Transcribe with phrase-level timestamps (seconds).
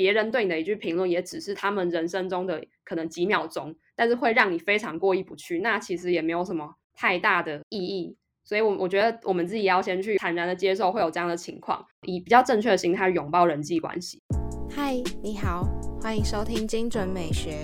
[0.00, 5.60] 别人对你的一句评论，也只是他们人生中的可能几秒钟，但是会让你非常过意不去。
[5.60, 8.16] 那其实也没有什么太大的意义。
[8.42, 14.22] 所以，我我觉得我们自己要先去坦然的接受会有这样的情况，以比较正确的心态拥抱人际关系。
[14.70, 15.68] 嗨，你好，
[16.00, 17.58] 欢迎收听精准美学。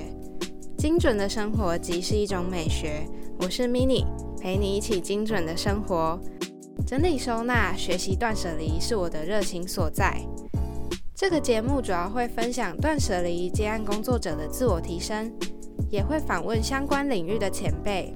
[0.77, 3.07] 精准的生活即是一种美学。
[3.41, 4.05] 我是 Mini，
[4.39, 6.21] 陪你一起精准的生活。
[6.87, 10.21] 整理收纳、学习断舍离是我的热情所在。
[11.18, 15.32] 这个节目主要会分享断舍离接案工作者的自我提升，
[15.88, 18.14] 也会访问相关领域的前辈。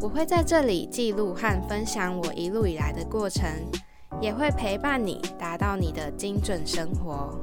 [0.00, 3.44] 我会在这里记录和分享我一路以来的过程，
[4.20, 7.36] 也会陪伴你达到你的精准生活。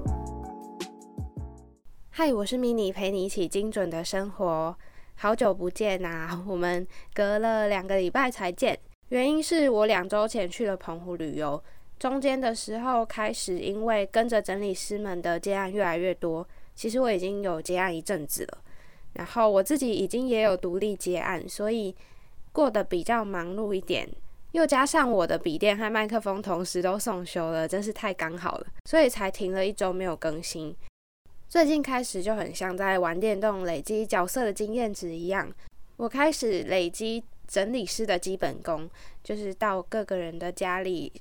[2.10, 4.78] 嗨，我是 mini，陪你一起精准的生活。
[5.16, 8.80] 好久不见啊， 我们隔了两个礼拜才见，
[9.10, 11.62] 原因是我两周前去了澎湖旅游。
[12.06, 18.60] 中间的时候开始，因为跟着整理师们的接案越来越多，其实我已经有接案一阵子了，
[19.14, 21.96] 然后我自己已经也有独立接案，所以
[22.52, 24.08] 过得比较忙碌一点。
[24.52, 30.76] 又加上我的笔电和麦克风同时都送修了，真是太刚好了，所以才停了一周没有更新。
[31.50, 35.52] 最近开始就很像在玩电动累积角色的经验值一样，
[35.98, 38.88] 我开始累积整理师的基本功，
[39.24, 41.12] 就是到各个人的家里。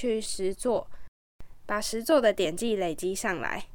[0.00, 0.88] 去实做，
[1.66, 3.66] 把实做的点记累积上来。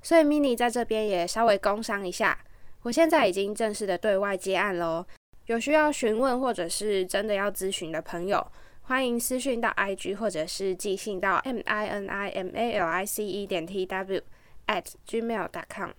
[0.00, 2.38] 所以 mini 在这边也稍微工商一下，
[2.82, 5.04] 我现在已经正式的对外接案喽。
[5.46, 8.46] 有需要询问或者是真的要咨询的朋友，
[8.82, 14.22] 欢迎私讯到 IG 或者是寄信到 m i n i m a l i c e 点 t w
[14.68, 15.90] at gmail.com。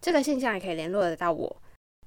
[0.00, 1.62] 这个信箱也可以联络得到我。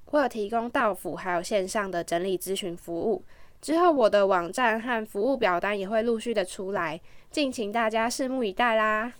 [0.06, 3.22] 我有提供到府还有线上的整理咨询服务。
[3.62, 9.12] 之后，我的网站和服务表单也会陆续的出来，敬请大家拭目以待啦。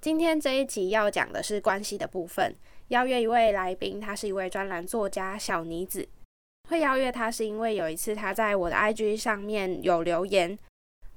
[0.00, 2.56] 今天这一集要讲的是关系的部分，
[2.88, 6.08] 邀约一位来宾，他是一位专栏作家小妮子。
[6.68, 10.58] 会邀约他是因为有一次他在我的 IG 上面有留言，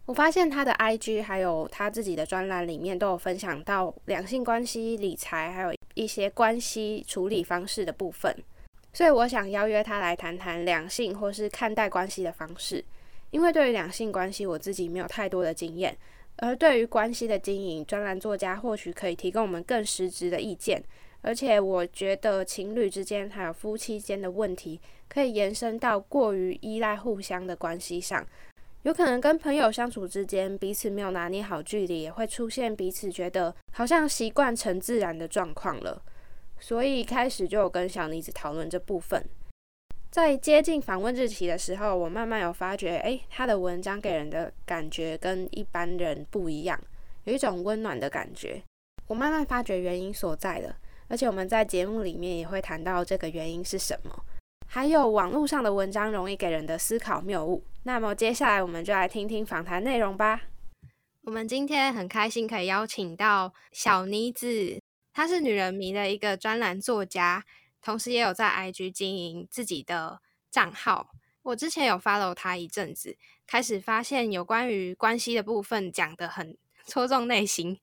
[0.05, 8.31] 我发现他的 IG 还有他自己的专栏里面都有分享到两性关系、理财，还有一些关系处理方式的部分。
[8.95, 12.81] 所以我想邀约他来谈谈两性或是看待关系的方式，
[13.29, 15.93] 因为对于两性关系我自己没有太多的经验，
[16.37, 20.81] 而对于关系的经营，专栏作家或许可以提供我们更实质的意见。
[21.23, 24.79] 而且我觉得情侣之间还有夫妻间的问题，
[25.09, 28.25] 可以延伸到过于依赖互相的关系上，
[28.83, 36.01] 有可能跟朋友相处之间彼此没有拿捏好距离，也会出现彼此觉得好像习惯成自然的状况了。
[36.65, 39.23] 所以开始就有跟小妮子讨论这部分，
[40.09, 46.81] 在接近访问日期的时候，我慢慢有发觉，诶，他的文章给人的感觉跟一般人不一样，
[47.25, 48.63] 有一种温暖的感觉。
[49.05, 50.75] 我慢慢发觉原因所在了，
[51.07, 54.25] 而且我们在节目里面也会谈到这个原因是什么。
[54.65, 57.63] 还有网络上的文章容易给人的思考谬误。
[57.83, 60.41] 那么接下来我们就来听听访谈内容吧。
[61.25, 64.81] 我们今天很开心可以邀请到小妮子。
[65.15, 67.45] 她是女人迷的一个专栏作家，
[67.81, 70.19] 同时也有在 IG 经营自己的
[70.51, 71.11] 账号。
[71.41, 73.17] 我之前有 follow 她一阵子，
[73.47, 77.79] 开始发现有关于关系的部分讲得很 戳中内心，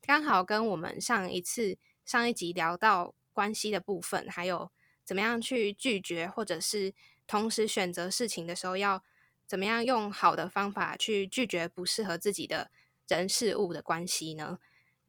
[0.00, 4.70] 刚好跟我们上一次上一集聊到关系的部分，还有
[5.04, 6.94] 怎么样去拒绝，或者是
[7.26, 9.02] 同时选择事情的时候，要
[9.44, 12.70] 怎么样用好的方法去拒绝不适合自己的
[13.08, 14.60] 人事物的关系呢？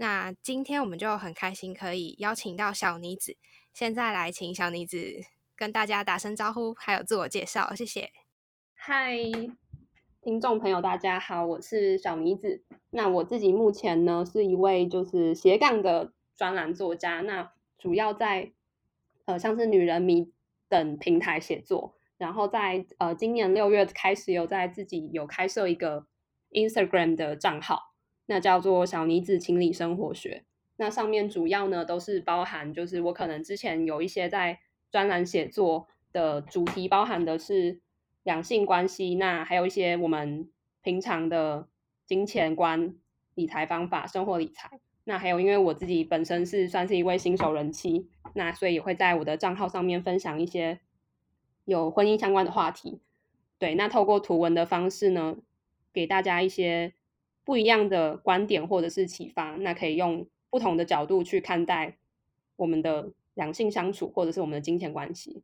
[0.01, 3.37] 那今天我们就很开心可以邀请到小妮子，
[3.71, 4.97] 现在来请小妮子
[5.55, 8.09] 跟大家打声招呼，还有自我介绍，谢谢。
[8.73, 9.15] 嗨，
[10.19, 12.63] 听众朋友，大家好，我是小妮子。
[12.89, 18.53] 那我自己目前呢是一位就是斜杠的专栏作家，那主要在
[19.25, 20.33] 呃像是女人迷
[20.67, 26.07] 等平台写作，然后在呃今年六月开始有在自己有开设一个
[26.49, 27.90] Instagram 的账号。
[28.27, 30.45] 那叫做小女子清理生活学，
[30.77, 34.59] 那上面主要呢都是包含，就是我可能之前有一些在
[34.89, 37.81] 专栏写作的主题，包含的是
[38.23, 40.49] 两性关系，那还有一些我们
[40.81, 41.67] 平常的
[42.05, 42.95] 金钱观、
[43.33, 50.79] 理财方法、生活理财，那还有因为我自己本身是算是一位新手人妻，那所以也会在我的账号上面分享一些
[51.65, 53.01] 有婚姻相关的话题，
[53.59, 55.35] 对，那透过图文的方式呢，
[55.91, 56.93] 给大家一些。
[57.51, 61.97] 不一样的观点或者是启发，那可以用不同的角度去看待
[62.55, 65.43] 我们的两性相处，或者是我们的金钱关系。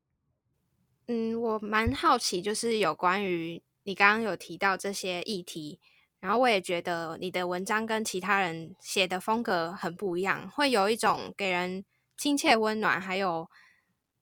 [1.07, 5.81] 嗯，我蛮好奇，就是有关于你刚刚有提到这些议题，
[6.21, 11.83] 然后我也觉得你的文章跟其他人写的风格很不一样，会有一种给人
[12.15, 13.49] 亲切、温暖，还有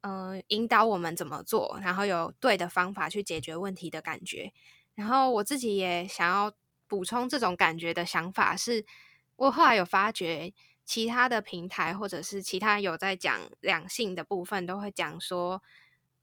[0.02, 4.52] 嗯引导我们怎么做，然后有对的方法去解决问题的感觉。
[4.96, 6.52] 然后我自己也想要
[6.88, 8.86] 补充这种感觉的想法，是
[9.36, 10.54] 我后来有发觉，
[10.84, 15.62] 其他的平台或者是其他有在讲两性的部分，都会讲说，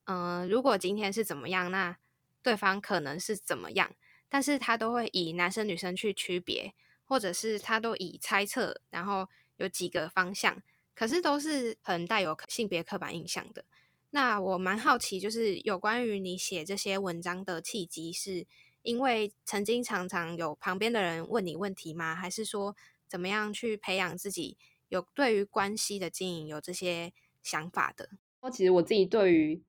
[0.04, 1.96] 嗯，如果今天是怎么样，那
[2.42, 3.92] 对方可能是怎么样。
[4.28, 6.72] 但是他都会以男生女生去区别，
[7.04, 9.28] 或者是他都以猜测，然后
[9.58, 10.62] 有几个方向，
[10.94, 13.66] 可是都是很带有性别刻板印象的。
[14.08, 18.46] 那我蛮好奇，就是有关于你写这些文章的契机，是
[18.82, 22.14] 因为曾经常常有旁边的人问你问题吗？
[22.14, 22.76] 还是说
[23.08, 24.56] 怎么样去培养自己
[24.88, 27.12] 有对于关系的经营有这些
[27.42, 28.10] 想法的？
[28.40, 29.62] 我其实我自己对于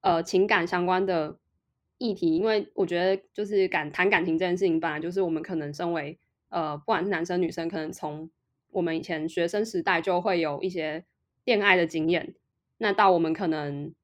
[0.00, 1.38] 呃情感相关的。
[1.98, 6.18] 议题，因为我觉得就是感谈感情这件事情，本来就是我们可能身为
[6.48, 8.28] 呃，不管是男生女生，可能从
[8.70, 11.04] 我们以前学生时代就会有一些
[11.44, 12.34] 恋爱的经验，
[12.78, 13.94] 那到我们可能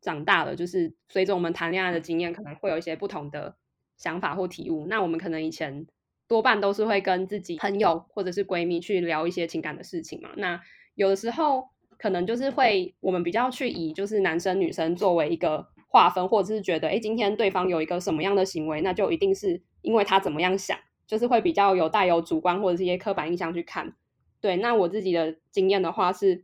[0.00, 3.56] 长大了，就是随着我们谈恋爱的经验，可能会有一些不同的
[4.04, 4.86] 想法或体悟。
[4.86, 5.86] 那我们可能以前
[6.28, 10.28] 多半都是会跟自己朋友或者是闺蜜去聊一些情感的事情嘛。
[10.36, 10.60] 那
[10.94, 15.68] 有的时候可能就是会我们比较去以就是男生女生作为一个。
[15.94, 20.76] 划分，或者是觉得，哎，今天对方有一个什么样的行为，那就一定是因为他怎么样想，
[21.06, 23.94] 就是会比较有带有主观或者是一些刻板印象去看。
[24.40, 26.42] 对，那我自己的经验的话，是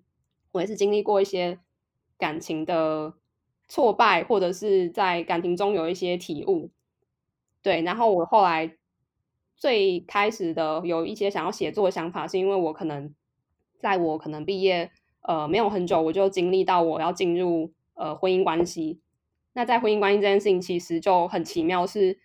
[0.53, 1.59] 我也是经历过一些
[2.17, 3.13] 感情的
[3.69, 6.71] 挫败，或者是在感情中有一些体悟。
[7.63, 8.77] 对，然后我后来
[9.57, 13.15] 最开始的有一些想要写作的想法，是因为我可能
[13.79, 14.91] 在我可能毕业
[15.23, 19.01] 呃没有很久，我就经历到我要进入呃婚姻关系。
[19.53, 22.19] 那在婚姻关系这件事情其实就很奇妙，是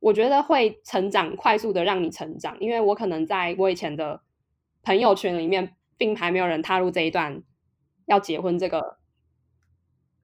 [0.00, 4.22] 我觉得会成长快速的让你成长，因为我可能在我以前的
[4.82, 7.42] 朋友圈里面，并还没有人踏入这一段
[8.06, 8.96] 要结婚这个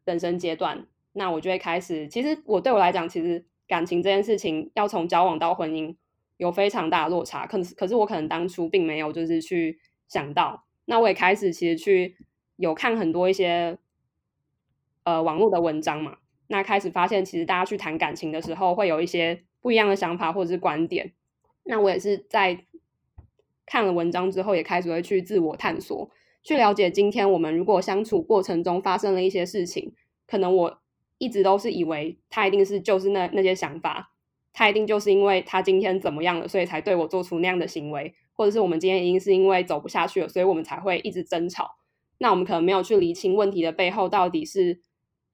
[0.07, 2.09] 人生阶段，那我就会开始。
[2.09, 5.97] 其实我对我来讲，其实感情这件事情要从交往到婚姻
[6.37, 9.79] 有非常大的落差，可是可是我可能当初并没有就是去
[10.09, 12.17] 想到，那我也开始其实去
[12.57, 13.79] 有看很多一些
[15.05, 16.19] 呃网络的文章嘛。
[16.49, 21.13] 那开始发现，其实大家去谈感情的时候，会有一些不一样的想法或者是观点。
[21.65, 22.65] 那我也是在
[23.67, 26.09] 看了文章之后，也开始会去自我探索，
[26.45, 29.93] 去了解今天我们如果相处过程中发生了一些事情，
[30.25, 30.79] 可能我
[31.19, 34.13] 一直都是以为他一定是就是那那些想法，
[34.53, 41.77] 他一定就是因为他今天怎么样了，所以才对我做出那样的行为，或者是我们今天一定是因为走不下去了，所以我们才会一直争吵。
[42.19, 44.81] 那我们可能没有去理清问题的背后到底是。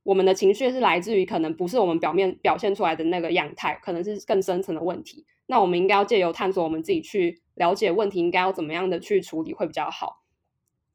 [0.05, 5.25] 我们的情绪是来自于可能不是我们表面表现出来的那个样态，可能是更深层的问题。
[5.47, 10.25] 那我们应该要借由探索我们自己去了解问题，应该要怎么样的去处理会比较好。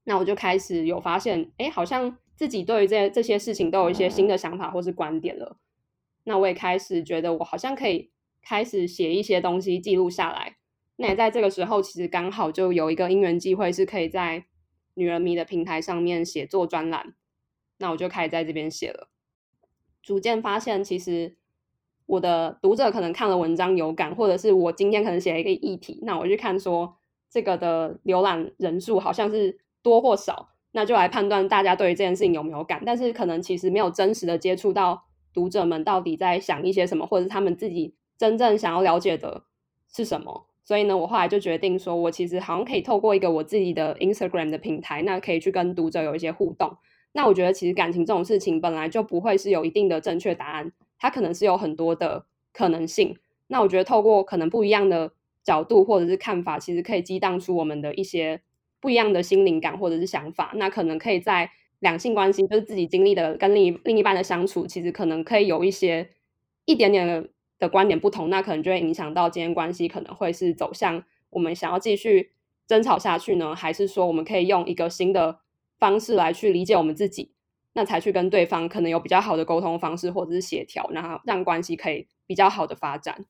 [0.03, 5.57] 那我就开始有发现，哎，好像自己对于这这些事情都有一些新的想法或是观点了。
[6.23, 8.11] 那我也开始觉得我好像可以
[8.41, 10.57] 开始写一些东西记录下来。
[10.97, 14.45] 那也在这个时候，其实刚好就有一个因缘机会，是可以在
[14.93, 17.15] 女人迷的平台上面写作专栏。
[17.79, 19.09] 那我就开始在这边写了，
[20.01, 21.35] 逐渐发现，其实
[22.05, 26.97] 我的读者可能看了文章有感，或者是我今天可能写了一个议题，那我去看说
[27.29, 32.83] 这个的浏览人数好像是多或少，那就来判断大家对于这件事情有没有感。
[32.85, 39.45] 但是可能其实没有真实的接触到读者们到底在想一些什么，或者他们自己真正想要了解的
[39.91, 40.45] 是什么。
[40.63, 46.77] 所以呢，我后来就决定说，我其实好像可以透过一个我自己的 Instagram 的平台，那可以去跟读者有一些互动。
[47.13, 53.17] 那我觉得，其实感情这种事情本来就不会是有一定的正确答案，它可能是有很多的可能性。
[53.47, 58.41] 那我觉得，透过可能不一样的角度或者是看法，其实可以激荡出我们的一些
[58.79, 60.51] 不一样的心灵感或者是想法。
[60.55, 66.09] 那可能可以在两性关系，就是自己经历的跟另一另一半的相处，其实可能可以有一些
[66.65, 67.29] 一点点的
[67.59, 72.31] 的观点不同，那可能就会影响到今天关系可能会是走向我们想要继续
[72.67, 75.39] 争吵下去呢，还是说我们可以用一个新的。
[75.79, 77.31] 方式来去理解我们自己，
[77.73, 83.23] 那才去跟对方可能有比较好的沟通方式，或者是协调，然后让关系可以比较好的发展，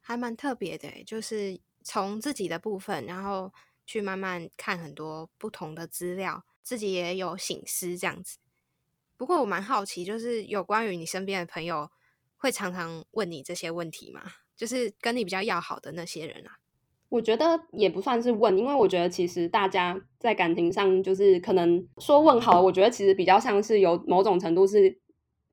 [0.00, 0.88] 还蛮特别的。
[1.06, 3.52] 就是从自己的部分，然后
[3.92, 8.38] 去慢慢看很多不同的资料，自己也有醒思这样子。
[9.18, 11.90] 不过我蛮好奇，就是有关于你身边的朋友
[12.38, 14.22] 会常常问你这些问题吗？
[14.56, 16.56] 就是跟你比较要好的那些人啊。
[17.10, 24.98] 我觉得也不算是问，因为我觉得其实大家在感情上就是可能说问好，我觉得其实比较像是有某种程度是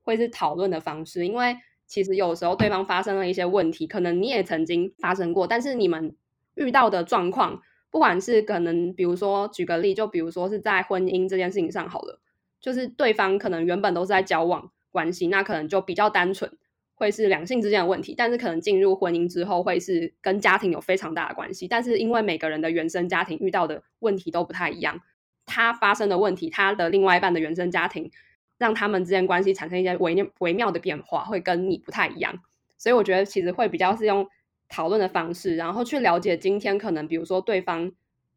[0.04, 6.16] 会是讨论的方式，因为其实有时候对方发生了一些问题，可能你也曾经发生过，但是你们
[6.56, 12.20] 遇到的状况，不管是可能，比如说举个例，就比如说是在婚姻这件事情上好了，
[12.62, 16.52] 就是对方可能原本都是在交往关系，那可能就比较单纯，
[16.96, 25.02] 会是两性之间的问题，但是可能进入婚姻之后，会是跟家庭有非常大的关系，但是因为每个人的原生家庭遇到的问题都不太一样，
[25.46, 28.12] 他发生的问题，他的另外一半的原生家庭。
[28.60, 32.42] 让他们之间关系产生一些微妙微妙的变化，会跟你不太一样，
[32.78, 34.28] 所以我觉得其实会比较是用
[34.70, 37.92] 讨论的方式，然后去了解今天可能比如说对方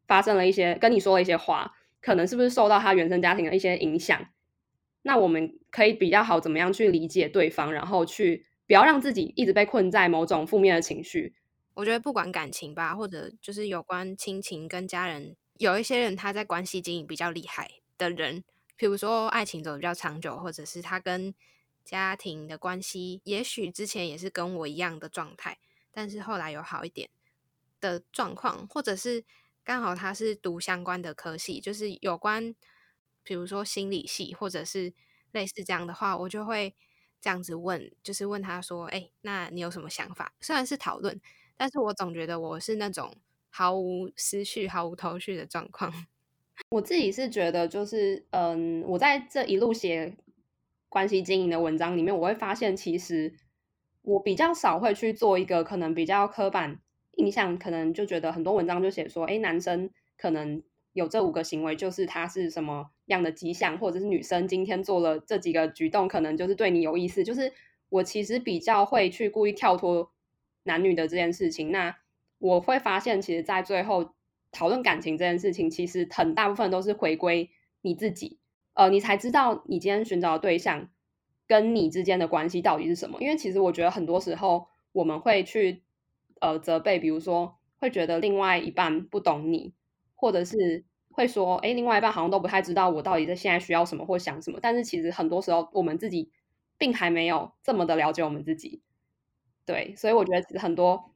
[0.07, 1.71] 发生了一些跟你说了一些话，
[2.01, 4.25] 可能是不是受到他原生家庭的一些影响，
[5.03, 11.35] 那我们可以比较好怎么样去理解对方，然后去不要让自己一直被困在某种负面的情绪。
[11.75, 18.43] 我觉得不管感情吧，或者就是有关亲情跟家人，有一些人他在关系经营比较厉害的人。
[18.75, 21.33] 比如说，爱情走的比较长久，或者是他跟
[21.85, 25.57] 家庭的关系，也许之前也是跟我一样的状态，
[25.93, 27.09] 但是后来有好一点
[27.79, 29.23] 的状况，或者是
[29.63, 32.53] 刚好他是读相关的科系，就是有关，
[33.23, 34.93] 比如说心理系，或者是
[35.31, 36.75] 类似这样的话，我就会
[37.21, 41.21] 这样子问，就是问他说：“哎，那你有什么想法？”虽然是讨论，
[41.55, 43.15] 但是我总觉得我是那种
[43.49, 45.93] 毫无思绪、毫无头绪的状况。
[46.69, 50.17] 我自己是觉得，就是嗯，我在这一路写
[50.89, 53.33] 关系经营的文章里面，我会发现，其实
[54.03, 56.79] 我比较少会去做一个可能比较刻板
[57.15, 60.61] 印象，可能就觉得很多文章就写说，哎，男生可能
[60.93, 67.23] 有这五个行为，就是他是什么样的迹象，或者是女生今天做了这几个举动，可能就是对你有意思。
[67.23, 67.51] 就是
[67.89, 70.11] 我其实比较会去故意跳脱
[70.63, 71.97] 男女的这件事情，那
[72.37, 74.13] 我会发现，其实，在最后。
[74.55, 77.49] 讨论感情这件事情，其实很大部分都是回归
[77.81, 78.37] 你自己，
[78.75, 80.89] 呃，你才知道你今天寻找的对象
[81.53, 83.21] 跟你之间的关系到底是什么。
[83.21, 85.83] 因为其实我觉得很多时候我们会去
[86.41, 89.73] 呃责备，比如说会觉得另外一半不懂你，
[90.15, 94.57] 或者是会说，哎，另外一半好像都不太知道我到底在现在需要什么或想什么。
[94.59, 96.31] 但是其实很多时候我们自己
[96.79, 98.81] 并还没有这么的了解我们自己，
[99.65, 101.11] 对，所以我觉得其实很多。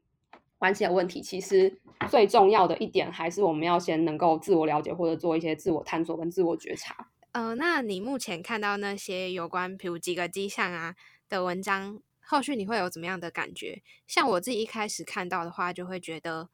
[0.60, 1.80] 关系的问题，其实
[2.10, 7.12] 最重要的一点还是我们要先能够自我了解，或者做一些自我探索跟自我觉察。
[7.38, 10.96] 呃，那你目前看到那些有关，比如几个迹象啊
[11.30, 13.84] 的文章，后续你会有怎么样的感觉？
[14.08, 16.50] 像我自己一开始看到的话，就会觉得，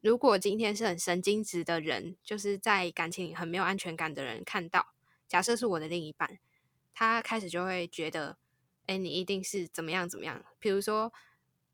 [0.00, 4.94] 如果今天是很神经质的人，就是在感情里很没有安全感的人，看到，
[5.26, 6.38] 假设是我的另一半，
[6.94, 8.38] 他开始就会觉得，
[8.86, 11.12] 哎，你一定是怎么样怎么样，比如说。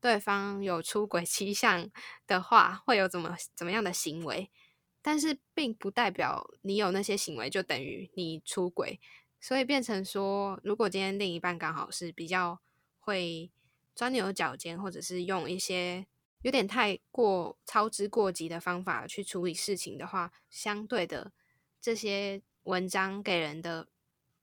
[0.01, 1.91] 对方有出轨 迹象
[2.25, 4.49] 的话，会有怎么怎么样的行为？
[5.01, 8.99] 但是并不代表你有那些行为就等于你出轨，
[9.39, 12.59] 所以变成说，如果今天另一半刚好是比较
[12.99, 13.51] 会
[13.95, 16.05] 钻牛角尖，或者是用一些
[16.43, 21.31] 有点太过操之过急的方法去处理事情的话，相对的
[21.81, 23.87] 这些文章给人的，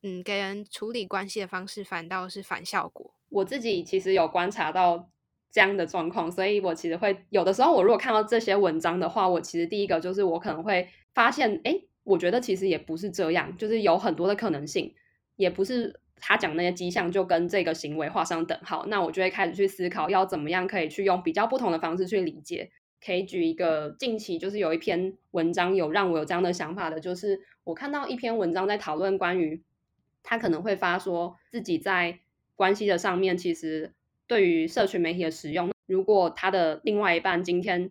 [0.02, 3.14] 嗯，给人处理关系的方式反倒是反效果。
[3.28, 5.10] 我自己其实有观察到。
[5.50, 11.74] 这样的状况，所以我其实会有的时候，我如果看到这些文章的话，我其实第一个就是我可能会发现，哎，
[12.04, 14.94] 我觉得其实也不是这样，就是有很多的可能性，
[15.36, 18.84] 也不是他讲那些迹象就跟这个行为画上等号。
[18.88, 22.70] 那我就会开始去思考，要怎么样可以去用比较不同的方式去理解。
[23.02, 29.62] 可以举一个近期就是有一篇文章有让我有这样的想法的，就是我看到一篇文章在讨论关于
[30.22, 32.18] 他可能会发说自己在
[32.54, 33.94] 关系的上面其实。
[34.28, 37.90] 对于社群媒体的使用，如果他的另外一半今天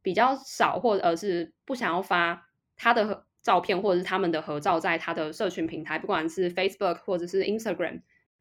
[0.00, 8.00] 比较少，或者是不想要发他的照片，或者是他们的合照在他的社群平台，不管是 Facebook 或者是 Instagram，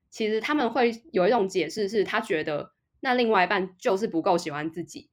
[0.09, 5.09] 其实他们会有一种解释，是他觉得那另外一半就是不够喜欢自己。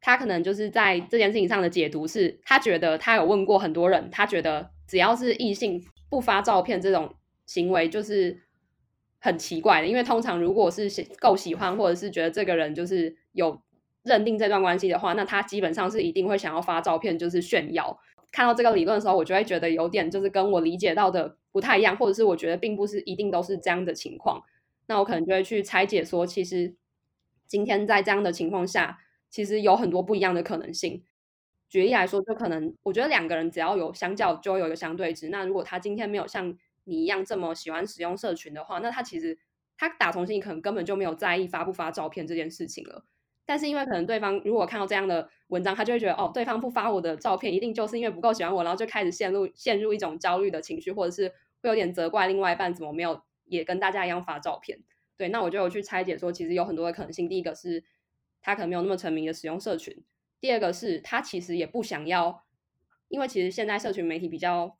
[0.00, 7.14] 他可能就是在这件事情上的解读是，他觉得他有问过很多人，他觉得只要是异性不发照片这种
[7.44, 8.45] 行为，就是。
[9.26, 13.60] 很奇怪的，因为通常如果是够喜欢，或者是觉得这个人就是有
[14.04, 17.98] 认定这段关系的话，那他基本上是一定会想要发照片，就是炫耀。
[18.30, 24.42] 看到这个理论的时候，我就会觉得有点就是跟我理解到的不太一样，或者是我觉得并不是一定都是这样的情况。
[24.86, 26.76] 那我可能就会去拆解说，其实
[27.48, 31.02] 今天在这样的情况下，其实有很多不一样的可能性。
[31.68, 35.30] 举例来说，就可能我觉得两个人只要有相较，就有一个相对值。
[35.30, 39.38] 那如果他今天没有像你一样这么喜欢使用社群的话，那他其实
[39.76, 43.04] 他打从心里可能根本就没有在意发不发照片这件事情了。
[43.44, 51.28] 但是因为可能对方如果看到这样的文章，他就会觉得哦，对方不发我的照片，一定就是因为不够喜欢我，然后就开始陷入陷入一种焦虑的情绪，或者是
[51.60, 54.80] 会有点责怪另外一半怎么没有也跟大家一样发照片。
[55.16, 57.28] 对，那我就有去拆解说，其实有很多的可能性。
[57.28, 57.84] 第一个是
[58.42, 60.04] 他可能没有那么沉迷的使用社群，
[60.40, 62.44] 第二个是他其实也不想要，
[63.08, 64.76] 因为其实现在社群媒体比较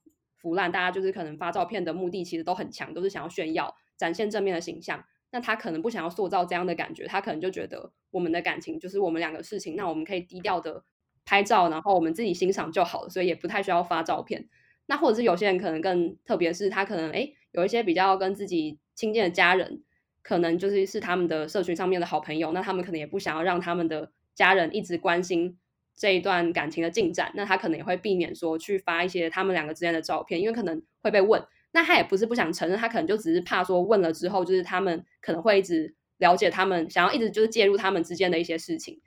[0.47, 5.05] 腐烂，大家就是可能发照片的目的其实都很强，都是想要炫耀、展现正面的形象。
[5.33, 10.85] 那他可能不想要塑造这样的感觉，他可能就觉得我们的感情就是我们两个事情，那我们可以低调的
[11.25, 14.49] 拍照，然后我们自己欣赏就好了，所以也不太需要发照片。
[14.87, 19.83] 那或者是有些人可能更特别，是他可能哎有一些比较跟自己亲近的家人，
[20.23, 25.59] 可能就是是他们的社群上面的好朋友，那他们可能也不想要让他们的家人一直关心
[25.97, 31.43] 这一段感情的进展，那他可能也会避免说去发一些他们两个之间的照片，因为可能会被问。
[31.73, 39.01] 那他也不是不想承认，他可能就只是怕说问了之后，就是他们可能会一直了解他们，想要一直就是介入他们之间的一些事情。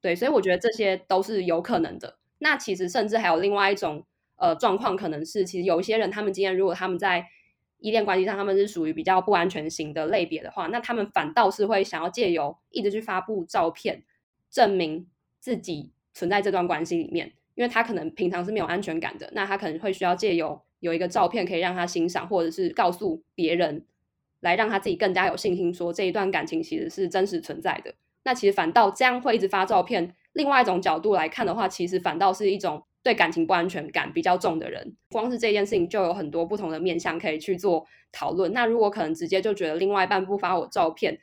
[0.00, 2.18] 对，所以我觉得这些都是有可能的。
[2.38, 7.26] 那其实甚至还有另外一种呃状况，可能是其实有一些人，他们今天如果他们在
[7.78, 14.04] 依恋关系上，他们是属于比较不安全型的类别的话，那他们反倒是会想要借由一直去发布照片，
[14.50, 15.06] 证明
[15.40, 20.62] 自己存在这段关系里面，因为他可能平常是没有安全感的，那他可能会需要借由。
[20.80, 23.86] 有一个照片可以让他欣赏，或者是告诉别人，
[24.40, 27.94] 来让他自己更加有信心，说这一段感情其实是真实存在的。
[28.22, 30.14] 那其实反倒这样会一直发照片。
[30.34, 34.94] 另外一种角度来看的话，其实反倒是一种对感情不安全感比较重的人。
[35.10, 38.52] 光是这件事情就有很多不同的面向可以去做讨论。
[38.52, 41.18] 那如果可能直接就觉得另外一半不发我照片，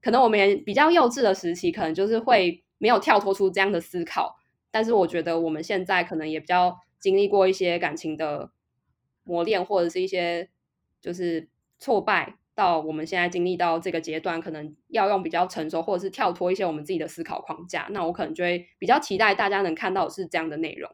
[0.00, 4.36] 可能我们也比较幼稚的时期，可能就是会没有跳脱出这样的思考。
[4.70, 8.50] 但是我觉得我们现在可能也比较经历过一些感情的。
[9.24, 10.50] 磨练或者是一些
[11.00, 11.48] 就是
[11.78, 17.86] 挫败，到我们现在经历到这个阶段，可能要用比较成熟，或者是跳脱一些我们自己的思考框架。
[17.92, 20.90] 那我可能就会比较期待大家能看到是这样的内容。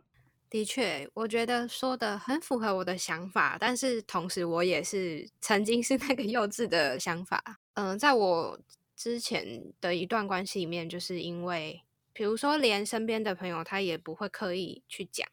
[0.50, 7.42] 的确，我觉得说的很符合我的想法，但是同时我也是曾经是那个幼稚的想法。
[7.73, 8.61] 嗯，在我
[8.99, 15.26] 之前的一段关系里面，就是因为比如说连身边的朋友他也不会刻意去讲，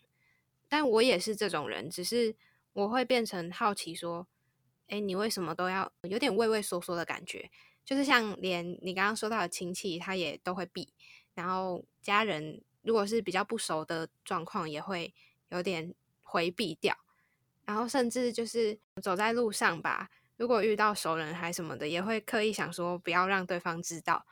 [0.70, 2.36] 但我也是这种人，只是。
[2.76, 4.28] 我会变成好奇，说
[4.92, 7.50] ：“哎，你为什么都要有点畏畏缩缩的感觉？
[7.86, 10.94] 就是像连你刚刚说到的亲戚，他也都会避，
[11.36, 15.14] 然后家人如果是比较不熟的状况，也会
[15.48, 16.98] 有点回避掉。
[17.64, 24.26] 然后甚至就是走在路上吧，如果遇到熟人还什么的，也会刻意想说不要让对方知道，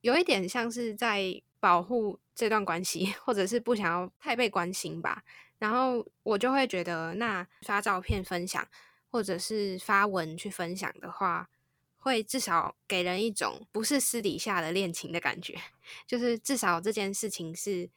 [0.00, 5.24] 有一点像是在保护这段关系，或者是不想要太被关心吧。”
[5.58, 8.68] 然后我就会觉得，那发照片分享，
[9.10, 11.48] 或者是发文去分享的话，
[11.96, 15.58] 会至少给人一种不是私底下的恋情的感觉，
[16.06, 17.88] 就是至少这件事情是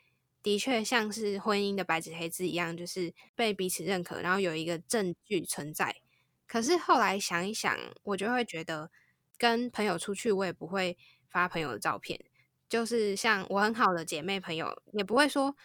[0.41, 5.97] 的确像是婚姻的白纸黑字一样，就是被彼此认可，然后有一个证据存在。
[6.48, 8.90] 可是后来想一想，我就会觉得，
[9.38, 10.98] 跟朋友出去，我也不会
[11.30, 12.20] 发朋友的照片，
[12.70, 15.56] 就是像我很好的姐妹朋友，也不会说。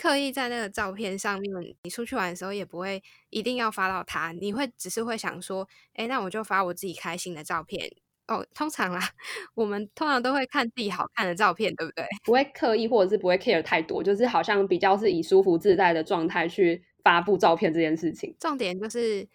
[0.00, 7.90] 刻意在那个照片上面，你出去玩的时候也不会一定要发到他，你会只是会想说，哎，那我就发我自己开心的照片
[8.28, 8.46] 哦。
[8.54, 9.00] 通常啦，
[9.54, 12.04] 我们通常都会看自己好看的照片，对不对？
[12.22, 18.36] 不会刻意或者是不会 care 太多，就是好像比较是以舒服自在的状态去发布照片这件事情。
[18.38, 19.28] 重点就是，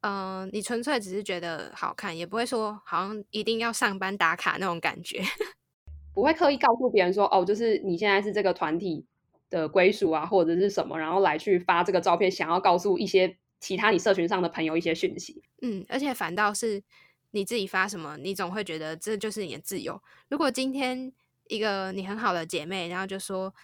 [0.00, 5.22] 嗯，你纯粹只是觉得好看，也不会说好像一定要上班打卡那种感觉，
[6.14, 9.06] 不会刻意告诉别人说，哦，就是你现在是这个团体。
[9.50, 15.42] 的归属啊，或者是什么，然后来去发这个照片，想要告诉一些其他你社群上的朋友一些讯息。
[15.62, 16.82] 嗯，而且反倒是
[17.30, 20.02] 你自己发什么，你总会觉得这就是你的自由。
[20.28, 21.10] 如果今天
[21.46, 23.54] 一个你很好的姐妹，然后就说：“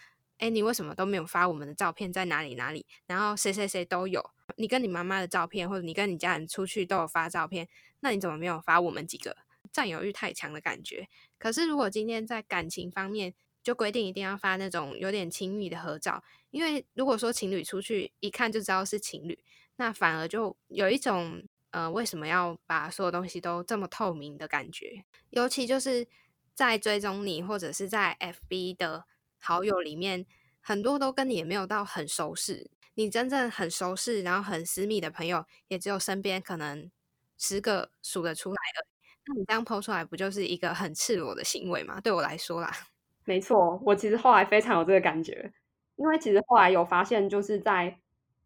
[0.40, 4.24] 哎，你为什么都没有发我们的照片在哪里哪里？”然后谁谁谁都有，
[4.56, 7.68] 你跟你妈妈的照片，或者你跟你家人出去都有发照片，
[8.00, 9.36] 那你怎么没有发我们几个？
[9.72, 11.08] 占有欲太强的感觉。
[11.38, 19.42] 可是如果今天在感情方面，就规定一定要发那种有点亲密的合照，因为如果说情侣出去一看就知道是情侣，
[19.76, 25.04] 那反而就有一种呃为什么要把所有东西都这么透明的感觉？
[25.30, 26.06] 尤其就是
[26.54, 29.06] 在追踪你或者是在 FB 的
[29.38, 30.26] 好友里面，
[30.60, 36.90] 很多都跟你也没有到很熟识，你真正很熟识然后很私密的朋友，也只有身边可能
[37.36, 38.86] 十个数得出来的。
[39.26, 42.00] 那你这样剖出来，不就是一个很赤裸的行为吗？
[42.00, 42.70] 对我来说啦。
[43.24, 45.52] 没错，我其实后来非常有这个感觉，
[45.96, 47.98] 因为其实后来有发现，就是在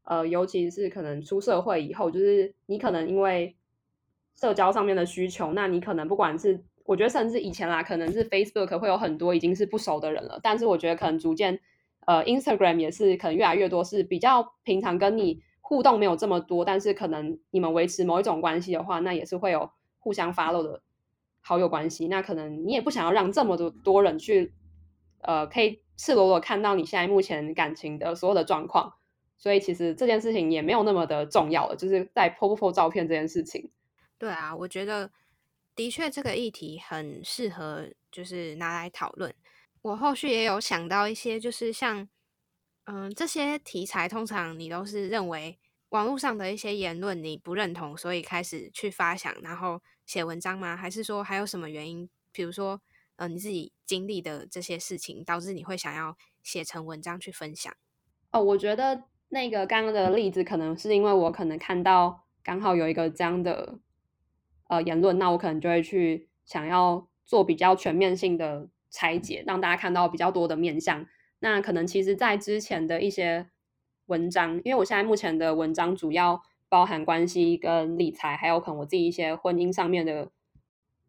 [0.05, 3.57] 呃，尤其是可能出社会以后，就是你可能因为
[4.41, 11.61] 社交上面的需求，那你可能不管是我觉得甚至以前啦，可能是 Facebook 会有很多已经是不熟的人了，但是我觉得可能逐渐
[12.07, 20.83] 呃，Instagram 也是可能越来越多是比较平常跟你互动没有这么多，但是可能你们维持某一种关系的话，那也是会有互相 follow 的。
[21.41, 24.53] 好友关系，那可能你也不想要让这么多多人去，
[25.23, 28.95] 呃，可以赤裸裸看到你现在目前感情的所有的状况，
[29.39, 33.71] 所以其实这件事情也没有那么的重要了，就是在 po 不 po 照片这件事情。
[34.19, 35.11] 对啊，我觉得
[35.75, 39.33] 的确这个议题很适合，就是拿来讨论。
[39.89, 42.07] 我后续也有想到一些，就是像，
[42.85, 50.77] 嗯，这些题材通常你都是认为网络上的一些言论你不认同，所以开始去发想，然后写文章吗？
[50.77, 52.11] 还是说还有什么原因？
[52.33, 52.83] 比如说，
[53.17, 57.75] 呃，你自己经历的这些事情，导致你会想要写成文章去分享？
[58.31, 63.79] 哦，我觉得那个刚刚的例子，可能是因为我可能看到刚好有一个这样的
[64.69, 68.69] 呃言论，那我可能就会去想要做比较全面性的。
[68.91, 71.07] 拆解，让大家看到比较多的面相。
[71.41, 73.49] 那可能其实，在之前的一些
[74.07, 80.31] 文章，因为我现在目前的文章主要包含关系跟理财，还有可能我自己一些婚姻上面的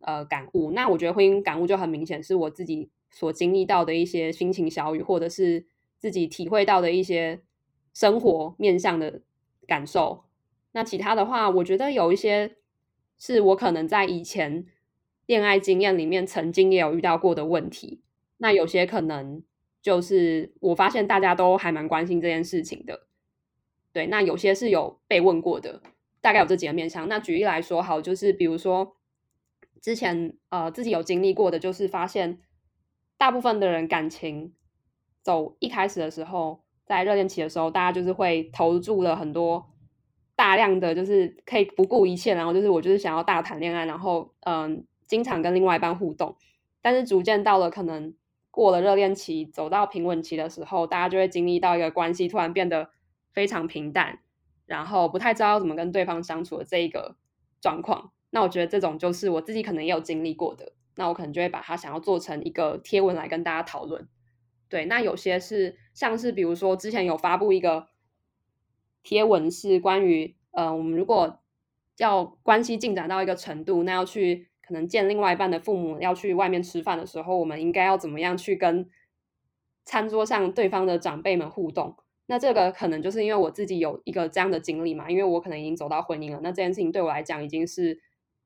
[0.02, 0.72] 呃感悟。
[0.72, 5.66] 那我觉得婚姻感悟就很明显，是我自己所经历到的一些心情小语，或者是
[5.98, 7.42] 自己体会到的一些
[7.94, 9.22] 生活面向的
[9.66, 10.26] 感受。
[10.74, 12.58] 那其他的话，我觉得有一些
[13.18, 14.68] 是我可能在以前。
[15.30, 18.02] 恋爱经验里面曾经也有遇到过的问题，
[18.38, 19.44] 那有些可能
[19.80, 23.02] 就是我发现大家都还蛮关心这件事情的，
[23.94, 25.84] 对，那有些是有被问过的，
[26.20, 27.08] 大概有这几个面向。
[27.08, 28.96] 那举例来说，好，就是比如说
[29.80, 32.40] 之前呃自己有经历过的，就是发现
[33.16, 34.52] 大部分的人感情
[35.22, 39.70] 走一开始的时候，在热恋期的时候，大家就是会投注了很多
[40.36, 44.84] 大量的，就是可以不顾一切，然后就是我就是想要大谈恋爱，然后嗯。
[45.10, 46.38] 经常跟另外一半互动，
[46.84, 48.14] 但是逐渐到了可能
[48.52, 52.92] 过了热恋期，走到平稳期的时候，大家就会经历到一个关系突然变得
[53.34, 54.20] 非常平淡，
[54.68, 57.18] 然后不太知道怎么跟对方相处的这一个
[57.60, 58.12] 状况。
[58.30, 64.08] 那我觉得这种就是我自己可能也有经历过的，那我可能就会把它想要做成一个贴文来跟大家讨论。
[64.68, 67.88] 对，那有些是像是比如说之前有发布一个
[69.02, 71.40] 贴文，是关于呃，我们如果
[71.98, 74.49] 要关系进展到一个程度，那要去。
[74.70, 78.88] 可能见另外一半的父母要去外面吃饭的时候，我们应该要怎么样去跟
[79.84, 81.98] 餐桌上对方的长辈们互动？
[82.28, 88.00] 那这个可能就是因为我自己有一个这样的经历嘛，因为我可能已经走到婚姻了，那这件事情对我来讲已经是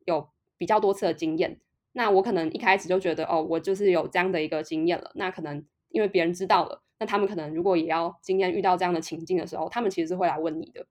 [0.05, 1.59] 有比较多次的经验。
[1.91, 5.11] 那我可能一开始就觉得，哦，我就是有这样的一个经验了。
[5.15, 10.87] 那可能因为别人知道了，那他们可能如果也要今天遇到这样的情境的时候，他们其实是会来问你的。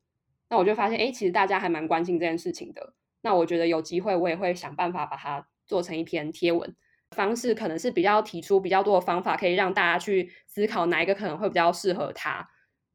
[0.51, 2.93] 那我就发现，哎，其实大家还蛮关心这件事情的。
[3.23, 6.75] 那我觉得有机会，我也会想办法把它做成一篇贴文
[7.13, 12.49] 方式，可能是比较提出比较多的方法，可以让大家去思考哪一个可能会比较适合他。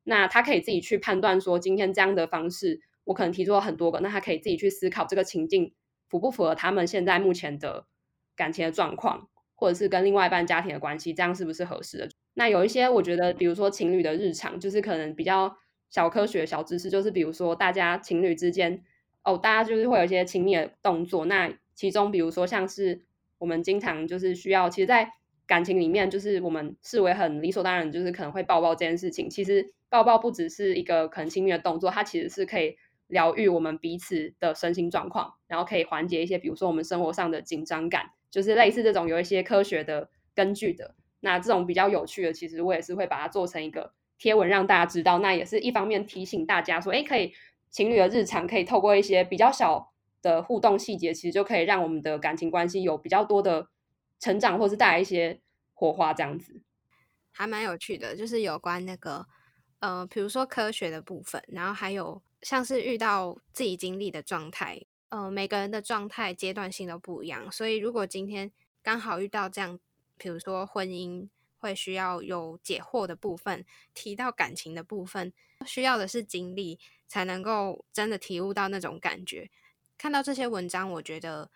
[0.03, 5.73] 那他可以自己去判断说，今天这样的方式，我可能提出了很多个，那他可以自己去思考这个情境
[6.09, 7.87] 符不符合他们现在目前的
[8.35, 12.09] 感情的状况，或者是跟另外一半家庭的关系，这样是不是合适的？
[12.33, 15.55] 那有一些我觉得，比如说情侣的日常，就是可能比较
[15.89, 18.83] 小科学、小知识，就是比如说大家情侣之间。
[19.27, 21.25] 哦，大家就是会有一些亲密的动作。
[21.25, 23.01] 那其中，比如说像是
[23.39, 25.11] 我们经常就是需要，其实，在
[25.45, 29.29] 感情里面，就是我们视为很理所当然，就是可能会抱抱这件事情。
[29.29, 40.95] 其实抱抱不只是一个可能亲密的动作，它其实是可以疗愈我们彼此的身心状况，然后可以缓解一些，比如说我们生活上的紧张感，就是类似这种有一些科学的根据的。
[41.19, 45.19] 那这种比较有趣的，其实我也是会把它做成一个贴文让大家知道。
[45.19, 47.33] 那也是一方面提醒大家说，哎，可以。
[47.69, 53.69] 情侣的日常可以透过一些比较小的互动细节，其实就可以让我们的感情关系有比较多的
[54.19, 55.41] 成长，或是带来一些
[55.73, 56.61] 火花，这样子
[57.31, 58.15] 还蛮有趣的。
[58.15, 59.27] 就是有关那个
[59.79, 68.51] 呃，比如说科学的部分，然后还有像是遇到自己经历的状态，呃，每个人的状态阶段性都不一样，所以如果今天
[68.81, 69.79] 刚好遇到这样，
[70.17, 75.31] 比如说婚姻会需要有解惑的部分，提到感情的部分，
[75.65, 76.79] 需要的是经历。
[77.07, 79.49] 才能够真的体悟到那种感觉。
[79.97, 81.49] 看到这些文章，我觉得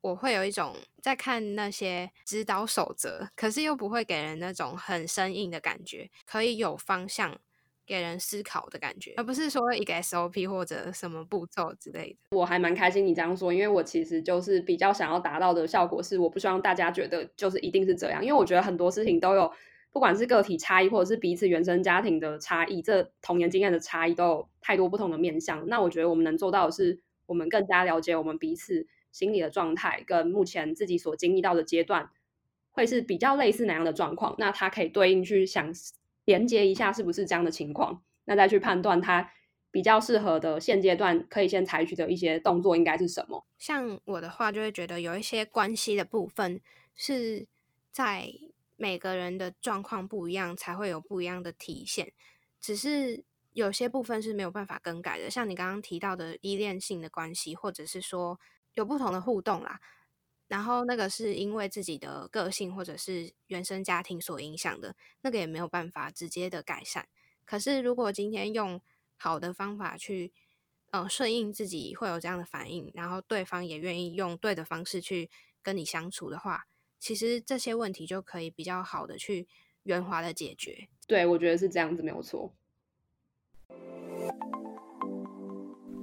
[0.00, 7.38] 我会有一种在看那些指导守则，可是又不会给人那种很生硬的感觉，可以有方向
[7.86, 12.36] 给人思考的感觉，而不是说一个 SOP 或者什么步骤之类的。
[12.36, 19.52] 我还蛮开心你这样说，因为我其实就是比较想要达到的效果是，我不希望大家觉得就是一定是这样，因为我觉得很多事情都有。
[19.94, 25.68] 不管是个体差异，或者是彼此原生家庭的差异，这童年经验的差异都有太多不同的面向。
[25.68, 32.10] 那我觉得我们能做到的是，我们更加了解我们彼此心理的状态，跟目前自己所经历到的阶段，
[32.72, 34.34] 会是比较类似哪样的状况。
[34.36, 35.72] 那它可以对应去想
[36.24, 38.02] 连接一下，是不是这样的情况？
[38.24, 39.30] 那再去判断它
[39.70, 43.46] 比较适合的现阶段可以先采取的一些动作应该是什么？
[43.58, 46.60] 像我的话，就会觉得有一些关系的部分
[46.96, 47.46] 是
[47.92, 48.28] 在
[48.76, 52.12] 每个人的状况不一样，才会有不一样的体现。
[52.60, 58.40] 只是有些部分是没有办法更改的，像你刚刚提到的依恋性的关系，或者是说
[58.74, 59.80] 有不同的互动啦。
[60.46, 67.08] 然后那个是因为自己的个性或者是原生家庭所影响的，那个也没有办法直接的改善。
[67.44, 68.80] 可是如果今天用
[69.16, 70.32] 好的方法去，
[70.90, 75.30] 呃，顺应自己会有这样的反应，然后对方也愿意用对的方式去
[75.62, 76.66] 跟你相处的话，
[77.04, 79.46] 其实这些问题就可以比较好的去
[79.82, 80.88] 圆滑的解决。
[81.06, 82.50] 对，我觉得是这样子，没有错。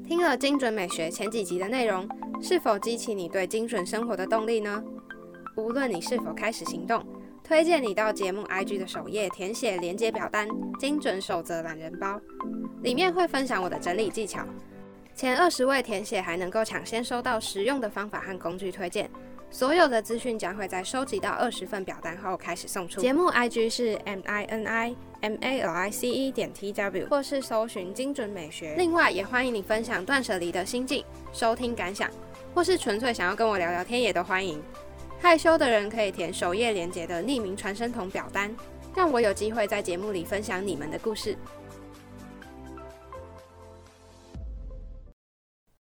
[0.06, 2.08] 听了精准美学前几集的内容，
[2.40, 4.84] 是否激起你对精准生活的动力呢？
[5.58, 7.04] 无论你是否开始行动，
[7.44, 12.22] 推荐你到节目 IG 的首页填写连接表单“精准守则懒人包”，
[12.84, 14.46] 里面会分享我的整理技巧。
[15.16, 19.10] 前二十位填写还能够抢先收到实用的方法和工具推荐。
[19.52, 23.02] 所有的资讯将会在收集到二十份表单后开始送出。
[23.02, 28.76] 节目 IG 是 M I N I M A L I C E 点 T W，或是搜寻精准美学。
[28.78, 32.10] 另外，也欢迎你分享断舍离的心境、收听感想，
[32.56, 34.64] 或是纯粹想要跟我聊聊天，也都欢迎。
[35.20, 38.56] 害羞的人可以填首页连接的匿名传声筒表单，
[38.96, 41.38] 让我有机会在节目里分享你们的故事。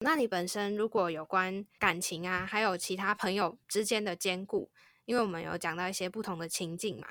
[0.01, 4.71] 那你本身如果有关感情啊，还有其他朋友之间的兼顾，
[5.05, 7.09] 因为我们有讲到一些不同的情境嘛，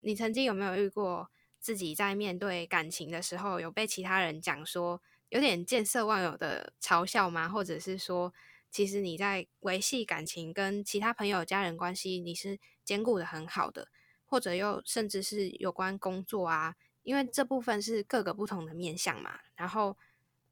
[0.00, 7.48] 你曾经有没有遇过自己在面对感情的时候，有被其他人讲说有点见色忘友的嘲笑吗？
[7.48, 8.32] 或者是说，
[8.70, 13.88] 其实你在维系感情跟其他朋友、家人关系，你是兼顾的很好的，
[14.24, 19.40] 或者又甚至是有关工作啊，因为这部分是各个不同的面向嘛。
[19.56, 19.98] 然后，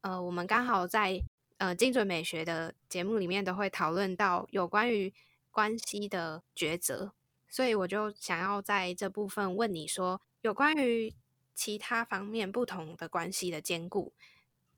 [0.01, 1.21] 呃，我们刚好在。
[1.61, 5.13] 呃，精准美学的节目里面都会讨论到有关于
[5.51, 7.13] 关系的抉择，
[7.47, 11.13] 所以我就想要在这部分问你说，有关于
[11.53, 14.11] 其他方面不同的关系的兼顾，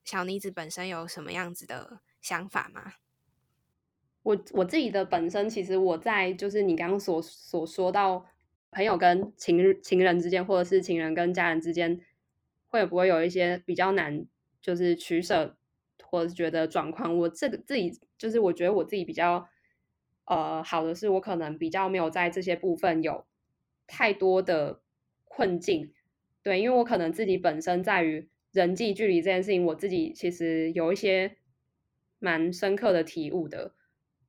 [0.03, 2.95] 小妮子本身有什么样子的想法吗？
[4.23, 8.25] 我我自己的本身，其实我在就是你刚刚所所说到
[8.71, 12.01] 朋友跟情情人之间，或者是情人跟家人之间，
[12.67, 14.25] 会不会有一些比较难，
[14.61, 15.55] 就是取舍？
[16.01, 19.47] 或者是觉得状况，我这个自己就是我觉得我自己比较
[20.25, 23.25] 呃好的是，我可能比较没有在这些部分有
[23.87, 24.81] 太多的
[25.25, 25.93] 困境，
[26.43, 31.37] 对，因为我可能自己本身在于人际距离这件事情，我自己其实有一些
[32.19, 33.73] 蛮深刻的体悟的，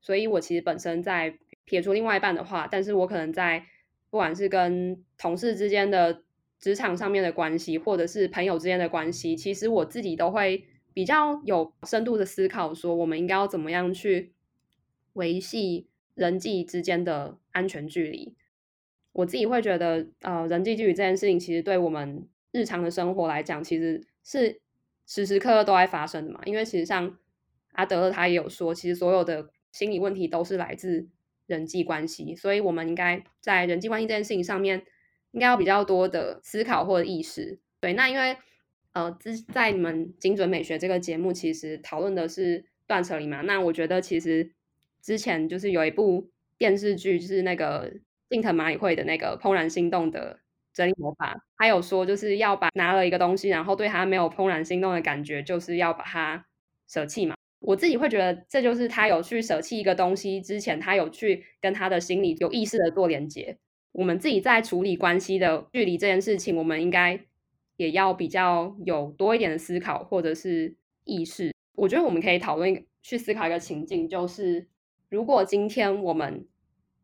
[0.01, 3.67] 所以我其实本身在撇除另外一半的话，但是我可能在
[4.11, 6.23] 不管是跟同事之间的
[6.59, 10.67] 职场上面的关系，或者是朋友之间的关系，其实我自己都会。
[10.95, 14.33] 比较有深度的思考，说我们应该要怎么样去
[15.15, 18.37] 维系人际之间的安全距离。
[19.13, 24.61] 我自己会觉得，呃，人际距离这件事情，其实对我们日常的生活来讲，其实是
[25.05, 26.41] 时时刻刻都在发生的嘛。
[26.45, 27.19] 因为其实像
[27.73, 31.09] 阿德勒他也有说，其实所有的心理问题都是来自
[31.47, 34.85] 人际关系，所以我们应该在人际关系这件事情上面，
[35.33, 37.59] 应该要比较多的思考或者意识。
[37.81, 38.37] 对，那因为。
[38.95, 43.41] 呃，之在你们精准美学这个节目，其实讨论的是断舍离嘛。
[43.41, 44.53] 那我觉得其实
[45.03, 47.93] 之前就是有一部电视剧，就是那个
[48.31, 50.39] 近藤麻里惠的那个《怦然心动的
[50.73, 56.47] 整理魔法》，他有说就是要把拿了一个东西，然后对他没有怦然心动的感觉，就是要把它
[56.89, 57.35] 舍弃嘛。
[57.59, 63.59] 我自己会觉得，这就是他有去舍弃一个东西之前，他有去跟他的心理有意识的做连接。
[63.91, 67.19] 我们自己在处理关系的距离这件事情，我们应该。
[67.77, 71.53] 也要比较有多一点的思考或者是意识。
[71.75, 74.69] 我觉得我们可以讨论去思考一个情境，就是
[75.09, 76.47] 如果今天我们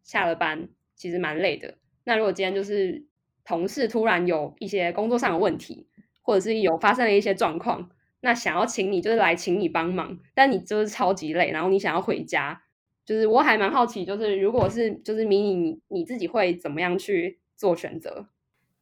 [0.02, 1.76] 下了班，其实蛮累的。
[2.04, 3.04] 那如果今天就是
[3.44, 5.86] 同事突然有一些工作上的问题，
[6.22, 12.62] 或者是有发生了一些状况，那想要请你就是来请你帮忙，但你就是超级累，然后你想要回家，
[13.04, 18.28] 就是我还蛮好奇，就是如果是就是迷你你你自己会怎么样去做选择？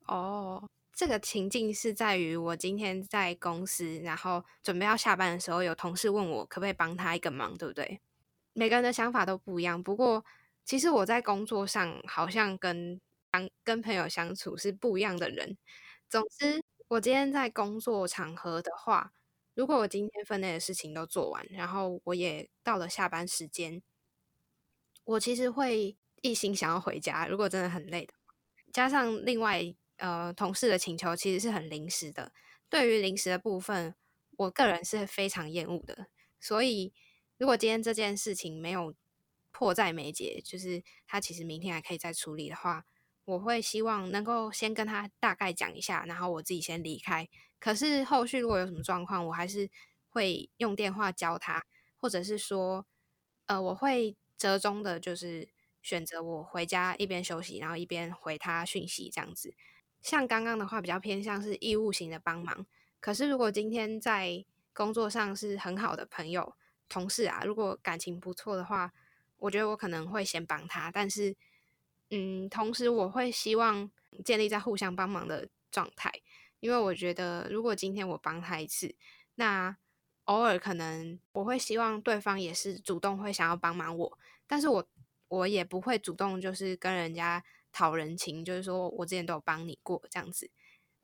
[0.07, 0.68] 哦。
[0.99, 8.01] 这个情境是在于我今天在公司，然后准备要下班的时候，有同事问我可不可以帮他一个忙，对不对？
[8.53, 9.81] 每个人的想法都不一样。
[9.81, 10.25] 不过，
[10.65, 15.57] 其实我在工作上好像跟跟跟朋友相处是不一样的人。
[16.11, 19.13] 总之，我今天在工作场合的话，
[19.55, 23.81] 如果我今天分内的事情都做完，然后我也到了下班时间，
[25.05, 27.29] 我其实会一心想要回家。
[27.29, 28.15] 如果真的很累的，
[28.73, 29.77] 加上另外。
[29.99, 32.33] 呃，同事的请求其实是很临时的。
[32.69, 33.95] 对于临时的部分，
[34.37, 36.09] 我个人是非常厌恶的。
[36.41, 36.93] 所以，
[37.37, 38.95] 如果今天这件事情没有
[39.51, 42.85] 迫在眉睫，就是他其实明天还可以再处理的话，
[43.25, 47.29] 我会希望能够先跟他大概讲一下，然后我自己先离开。
[47.59, 49.69] 可是后续如果有什么状况，我还是
[50.09, 51.65] 会用电话教他，
[51.97, 52.87] 或者是说，
[53.47, 55.49] 呃，我会折中的，就是
[55.83, 59.55] 选择我回家一边休息，然后一边回他讯息这样子。
[60.09, 62.64] 像刚刚的话，比较偏向是义务型的帮忙。
[62.99, 64.42] 可是如果今天在
[64.73, 66.55] 工作上是很好的朋友、
[66.88, 68.90] 同事啊，如果感情不错的话，
[69.37, 70.90] 我觉得我可能会先帮他。
[70.90, 71.37] 但是，
[72.09, 73.90] 嗯，同时我会希望
[74.25, 76.11] 建立在互相帮忙的状态。
[76.61, 78.94] 因为我觉得，如果今天我帮他一次，
[79.35, 79.77] 那
[80.25, 84.88] 偶尔可能我会希望对方也是主动会想要帮忙我，但是我
[85.29, 90.50] 我也不会主动就是跟人家讨人情，就是说我之前都有帮你过这样子。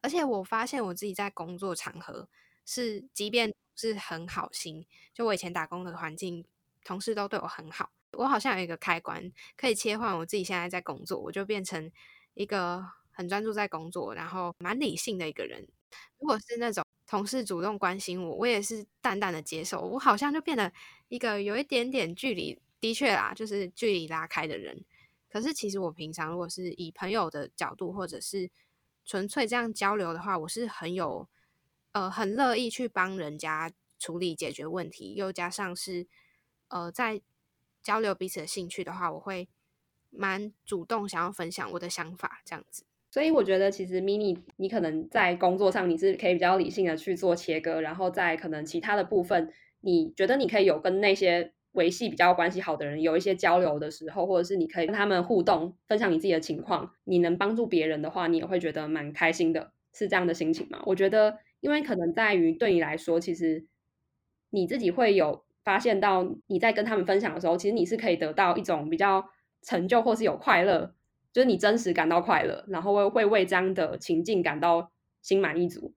[0.03, 2.29] 而且我发现我自己在工作场合
[2.67, 6.45] 是，即便是很好心，就我以前打工的环境，
[6.85, 11.91] 同事都对我很好，我好像有一个开关可以切换，我自己现在在工作，我就变成
[12.35, 12.85] 一个。
[13.17, 15.65] 很专注在工作，然后蛮理性的一个人。
[16.19, 19.81] 如果是那种同事主动关心我，我也是淡淡的接受。
[19.83, 20.73] 我好像就变得
[21.07, 24.85] 一个有一点点距离，的确啦，就是距离拉开的人。
[25.35, 28.49] 可是其实我平常如果是以朋友的角度，或者是
[29.05, 31.29] 纯粹这样交流的话，我是很有
[31.91, 36.07] 呃很乐意去帮人家处理解决问题，又加上是
[36.69, 37.21] 呃在
[37.83, 39.49] 交流彼此的兴趣的话，我会
[40.11, 42.85] 蛮主动想要分享我的想法，这样子。
[43.11, 60.83] 所以我觉得，其实 mini，你可能在工作上你是可以比较理性的去做切割，然后在可能其他的部分，你觉得你可以有跟那些维系比较关系好的人有一些交流的时候，或者是你可以跟他们互动，分享你自己的情况，你能帮助别人的话，你也会觉得蛮开心的，是这样的心情吗？
[60.87, 63.65] 我觉得，因为可能在于对你来说，其实
[64.51, 69.25] 你自己会有发现到你在跟他们分享的时候，其实你是可以得到一种比较
[69.63, 70.95] 成就或是有快乐。
[71.33, 75.93] 就是你真实感到快乐，然后会为这样的情境感到心满意足，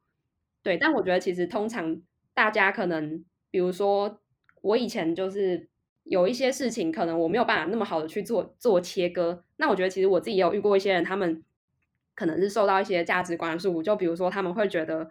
[0.64, 0.80] 对。
[0.80, 2.02] 但我觉得其实通常
[2.34, 4.20] 大家可能，比如说
[4.62, 5.68] 我以前就是
[6.04, 9.44] 有一些事情，可能我没有办法那么好的去做做切割。
[9.58, 11.44] 那我觉得其实我自己也有遇过一些人，他们
[12.16, 15.10] 可能是受到一些价值观的束缚，就比如说他们会觉得，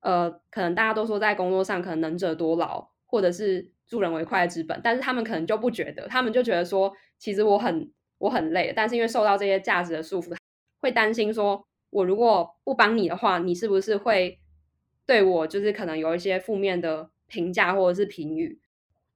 [0.00, 7.90] 呃，可能大家都说在工作上可能能者多劳，或者是助人为快之本，但是他们可能就不觉得，他们就觉得说，其实我很。
[8.18, 10.34] 我很累，但是因为受到这些价值的束缚，
[10.80, 14.38] 会担心说，我如果不帮你的话，你是不是会
[15.04, 18.60] 对我就是可能有一些负面的评价或者是评语？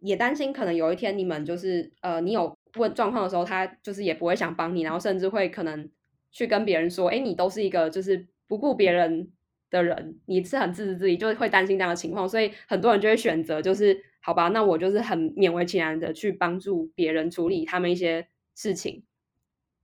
[0.00, 5.90] 也担心可能有一天你们就是呃，你有问状况的时候，他就是也不会想帮你，然后甚至会可能
[6.32, 9.30] 去跟别人说，哎，你都是一个就是不顾别人
[9.70, 18.26] 的人，你是很自私自利，就会担心这样的情况，所以很多人就会选择就是好吧，那我就是很勉为其难的去帮助别人处理他们一些。
[18.60, 19.04] 事情，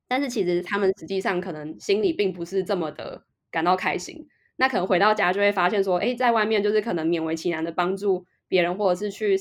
[0.09, 4.27] 但是其实他们实际上可能心里并不是这么的感到开心。
[4.57, 9.37] 那可能回到家就会发现说，哎，在外面就是可能勉为其难的帮助别人，或者是去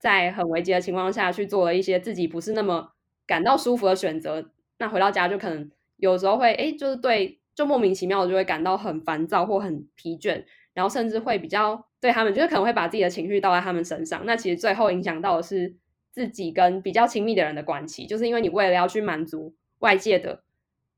[0.00, 2.90] 在很危急的情况下去做了一些自己不是那么
[3.26, 4.50] 感到舒服的选择。
[4.78, 10.42] 那回到家就可能有时候会，哎，就是对，就莫名其妙的就会感到很烦躁或很疲倦，
[10.74, 14.26] 然后甚至会比较对他们，就是可能会把自己的情绪倒在他们身上。
[14.26, 15.76] 那其实最后影响到的是。
[16.12, 20.42] 自己跟比较亲密的人的关系，就是因为你为了要去满足外界的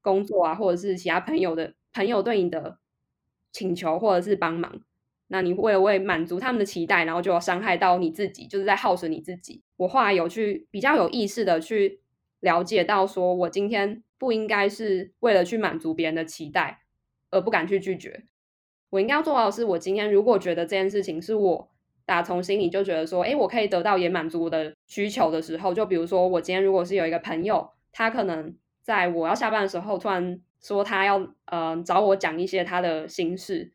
[0.01, 2.79] 工作啊，或者是其他朋友的朋友对你的
[3.53, 4.81] 请求或者是帮忙，
[5.33, 9.63] 那你为了为满足他们的期待，然后就要伤害到你自己，就是在耗损你自己。
[9.79, 12.01] 我后来有去比较有意识的去
[12.41, 16.83] 了解到，说我今天不应该是为了去满足别人的期待
[17.31, 18.25] 而不敢去拒绝，
[18.91, 21.69] 我应该要做到的是，我今天如果觉得这件事情是我。
[22.05, 33.71] 打从心里就觉得说，哎，我可以得到也满足我的需求的时候，就比如说我今天如果是有一个朋友，他可能在我要下班的时候突然说他要呃找我讲一些他的心事，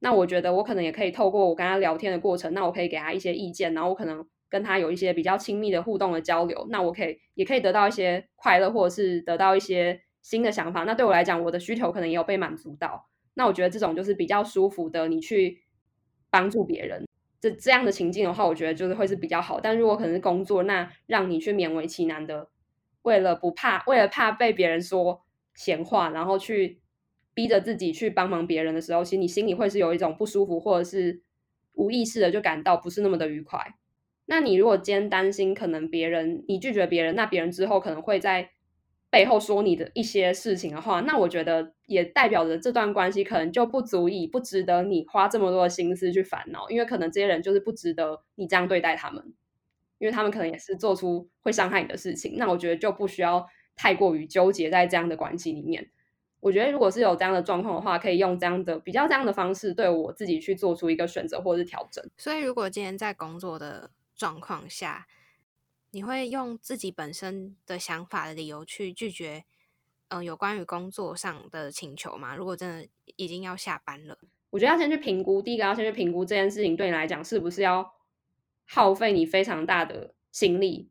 [0.00, 10.84] 那我觉得我可能也可以透过我跟他聊天的过程，那我可以给他一些意见，然后我可能跟他有一些比较亲密的互动的交流，那我可以也可以得到一些快乐，或者是得到一些新的想法。
[10.84, 13.08] 那对我来讲，我的需求可能也有被满足到。
[13.34, 15.62] 那我觉得这种就是比较舒服的，你去
[16.30, 17.06] 帮助别人。
[17.40, 19.60] 这这样的情境的话，我觉得就是会是比较好。
[19.60, 22.48] 但如果可能是工作，那让你去勉为其难的，
[23.02, 25.22] 为了不怕，为了怕被别人说
[25.54, 26.79] 闲话，然后去
[27.40, 31.22] 逼着自己去帮忙别人的时候，其实你心里会是有一种不舒服，或者是
[31.72, 33.58] 无意识的就感到不是那么的愉快。
[34.26, 38.50] 那你如果今天担心可能别人你拒绝别人，那别人之后可能会在
[39.08, 49.32] 背后说你的一些事情的话，那我觉得也代表着这段关系可能就不足以不值得你花这么多的心思去烦恼，因为可能这些人就是不值得你这样对待他们，
[49.98, 52.34] 因为他们可能也是做出会伤害你的事情。
[52.36, 55.88] 那我觉得就不需要太过于纠结在这样的关系里面。
[56.40, 62.02] 我觉得如果是有这样的状况的话，可以用这样的比较这样的方式对我自己去做出一个选择或者是调整。
[62.16, 65.06] 所以，如果今天在工作的状况下，
[65.90, 69.44] 你会用自己本身的想法的理由去拒绝，
[70.08, 72.34] 嗯，有关于工作上的请求吗？
[72.34, 74.16] 如果真的已经要下班了，
[74.50, 75.42] 我觉得要先去评估。
[75.42, 77.92] 第一个要先去评估这件事情对你来讲是不是要
[78.66, 80.88] 耗费你非常大的心力。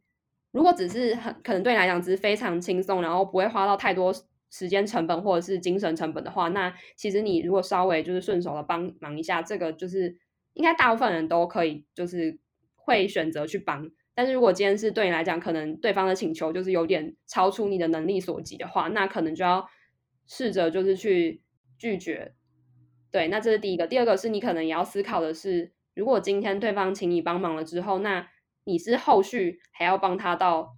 [0.51, 4.13] 如果只是很可能对你来讲只是非常轻松，然后不会花到太多
[4.51, 10.17] 时间成本或者是精神成本的话，那其实你如果稍微就是顺手的帮忙一下，这个就是
[10.53, 12.39] 应该大部分人都可以，就是
[12.75, 13.89] 会选择去帮。
[14.15, 19.69] 但是如果今天是对你来讲，可能对方的请求就是有点超出你的能力所及的话，那可能就要
[20.27, 21.41] 试着就是去
[21.77, 22.33] 拒绝。
[23.11, 23.87] 对，那这是第一个。
[23.87, 28.27] 第二个是你可能也要思考的是，如果今天对方请你帮忙了之后，那
[28.65, 30.75] 你是后续还要帮他到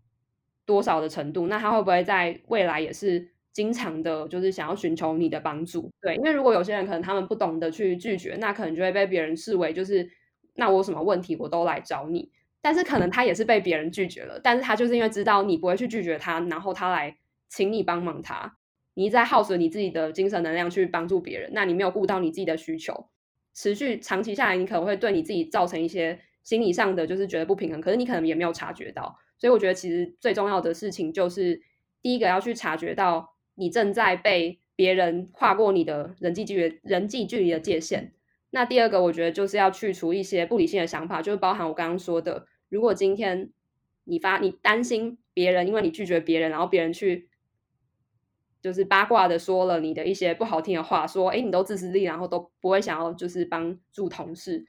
[0.66, 1.48] 多少的程度？
[1.48, 5.92] 那他会不会在未来也是经常的，就是想要寻求你的帮助？
[6.02, 10.10] 对，因为如果有些人可能他们不懂得去拒绝，那可能就会被别人视为就是
[10.56, 12.32] 那我有什么问题我都来找你。
[12.64, 17.18] 但是可能他也是被别人拒绝了，但是他就是因为知道你不会去拒绝他，然后他来
[17.50, 18.56] 请你帮忙他，
[18.94, 23.10] 你在耗损你自己的精神能量去帮助别人，那你没有顾到你自己的需求，
[23.56, 31.60] 持续长期下来，你可能会对你自己造成一些心理上的就是觉得不平衡，可是你可能也没有察觉到，所以我觉得其实最重要的事情就是
[32.04, 38.14] 第一个要去察觉到你正在被别人跨过你的人际距离人际距离的界限。
[38.50, 43.52] 那第二个，我觉得就是要去除一些不理性的想法，就是包含我刚刚说的，如果今天
[44.04, 47.30] 你发你担心别人，因为你拒绝别人，然后别人去
[48.62, 54.66] 就是八卦的说了你的一些不好听的话，说哎你都自私力，然后都不会想要就是帮助同事，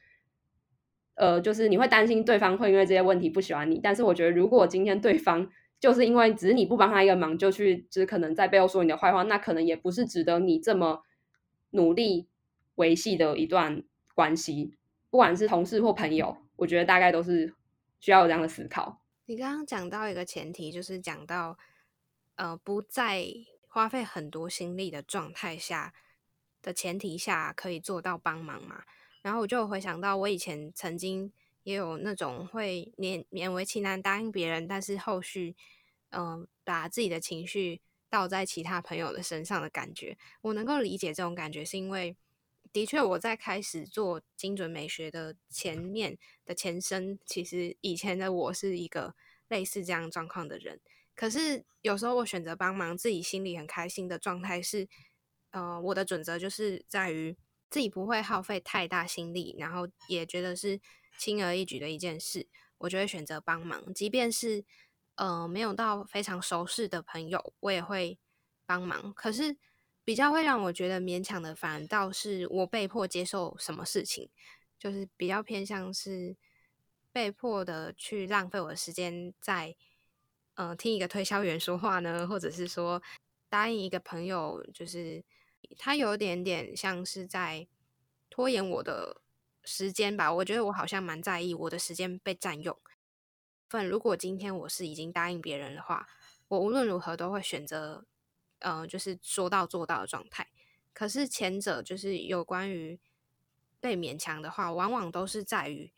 [1.17, 3.81] 呃，就是你会担心对方会因为这些问题不喜欢你。
[3.83, 5.51] 但是我觉得，如果今天对方
[5.83, 11.03] 就是因为只是你不帮他一个忙，就去就是可能在背后说你的坏话，那可能也不是值得你这么
[11.73, 12.29] 努力。
[12.77, 14.79] 维系的一段关系，
[15.11, 17.55] 不管是同事或朋友，我觉得大概都是
[18.01, 19.03] 需要有这样的思考。
[19.27, 21.59] 你刚刚讲到一个前提，就是讲到
[22.37, 23.27] 呃不在
[23.69, 25.93] 花费很多心力的状态下
[26.63, 28.85] 的前提下，可以做到帮忙嘛？
[29.21, 31.31] 然后我就回想到我以前曾经
[31.63, 35.55] 也有那种会勉勉为其难答应别人，但是后续
[36.11, 42.17] 嗯把自己的情绪倒在其他朋友的身上的感觉，我能够理解这种感觉，是因为。
[42.73, 49.15] 的确，我在开始做精准美学的前面的前身，其实以前的我是一个
[49.49, 50.81] 类似这样状况的人。
[51.15, 54.89] 可是有时候我选择帮忙，自己心里很开心的状态是，
[55.51, 57.37] 呃，我的准则就是在于
[57.69, 60.81] 自己不会耗费太大心力，然后也觉得是
[61.19, 62.47] 轻而易举的一件事，
[62.79, 64.65] 我就会选择帮忙，即便是
[65.17, 68.19] 呃没有到非常熟识的朋友，我也会
[68.67, 69.13] 帮忙。
[69.15, 69.57] 可是。
[70.05, 74.29] 比较会让我觉得勉强的，反倒是我被迫接受什么事情，
[74.77, 76.37] 就是比较偏向是
[77.13, 79.77] 被迫的去浪费我的时间在，
[80.55, 83.01] 呃，听一个推销员说话呢，或者是说
[83.49, 85.25] 答应一个朋友，就是
[85.79, 87.69] 他有点点像是在
[88.29, 89.22] 拖延我的
[89.65, 90.33] 时间吧。
[90.33, 92.77] 我觉得我好像蛮在意我的时间被占用。
[93.69, 96.07] 份如果今天我是已经答应别人的话，
[96.49, 98.07] 我无论如何都会选择。
[98.65, 100.47] 呃，就是说到做到的状态。
[100.93, 103.01] 可是前者就是有关于
[103.81, 105.93] 被勉强的话，往往都是在于，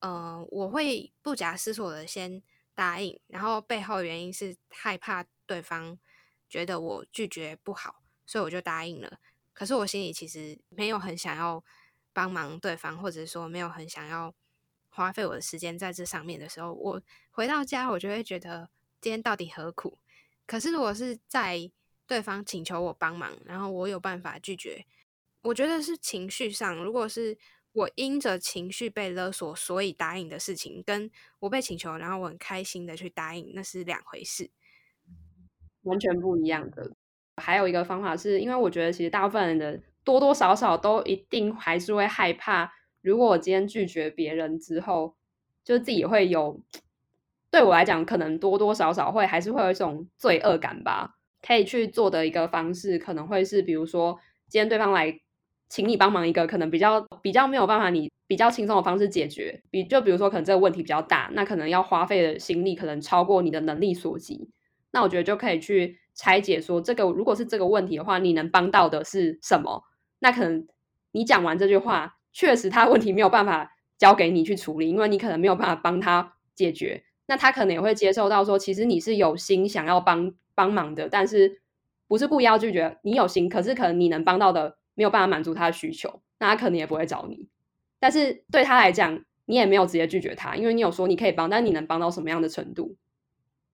[0.00, 2.42] 呃，我会不假思索的先
[2.74, 5.96] 答应，然后背后原因是害怕对方
[6.48, 9.20] 觉得我拒绝不好，所以我就答应了。
[9.52, 11.64] 可是我心里其实没有很想要
[12.12, 14.34] 帮忙对方，或者说没有很想要
[14.88, 18.68] 花费我的时间在这上面的时候，我回到家我就会觉得
[19.00, 19.98] 今天到底何苦？
[20.46, 21.70] 可是如果是在
[22.06, 24.84] 对方请求我帮忙，然后我有办法拒绝。
[25.42, 27.36] 我觉得是情绪上，如果是
[27.72, 31.10] 我因着情绪被勒索，所以答应的事情，跟
[31.40, 34.50] 我被请求，然后我很开心的去答应，那是两回事，
[35.82, 36.92] 完全不一样的。
[37.38, 45.14] 还有一个方法是，因为我觉得其实大部分人的多多少少都一定还是会害怕，如果我今天拒绝别人之后，
[45.64, 46.60] 就自己会有，
[47.50, 51.16] 对我来讲，可能多多少少会还是会有一种罪恶感吧。
[51.44, 54.16] 可以去做的一个方式，可能会是，比如说，
[54.48, 55.20] 今天对方来
[55.68, 59.60] 请你帮忙一个，可能比较比较没有办法，你比较轻松的方式解决。
[59.68, 64.50] 比就比如说，可能这个问题比较大，那可能要花费的心力可能超过你的能力所及。
[64.92, 69.82] 那我觉得就可以去拆解说这个如果是这个问题的话，你能帮到的是什么？
[70.22, 70.66] 那可能
[71.10, 77.02] 你讲完这句话，确实他问题没有办法交给你去处理，因为你可能没有办法帮他解决。
[77.26, 81.60] 那他可能也会接受到说，其实你是有心想要帮帮忙的，但是
[82.06, 87.48] 不是故意要拒绝你有心，可是可能你能帮到的没有办法满足他的需求，那他可能也不会找你。
[87.98, 92.96] 但是对他来讲，你也没有直接拒绝他，因为你有说你可以帮，但你能帮到什么样的程度？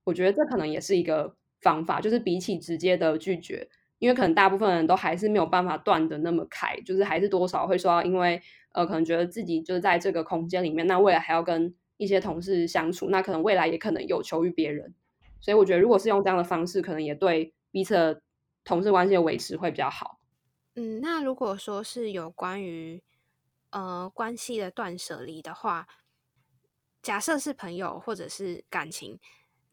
[0.04, 3.68] 我觉得这可能也是一个方法，就是比起直接的拒绝，
[3.98, 8.40] 因为可能大部分人都还是没有办法断的那么开，就是还是多少会说，因为
[8.72, 14.94] 呃，可能觉得自己就是在这个空间里面，那未来还要跟一些同事相处，那可能未来也可能有求于别人，
[15.40, 18.22] 所以我觉得如果是用这样的方式，可能也对彼此的
[18.64, 20.20] 同事关系的维持会比较好。
[20.76, 23.02] 嗯，那如果说是有关于
[23.70, 25.88] 呃关系的断舍离的话，
[27.02, 29.18] 假设是朋友或者是感情。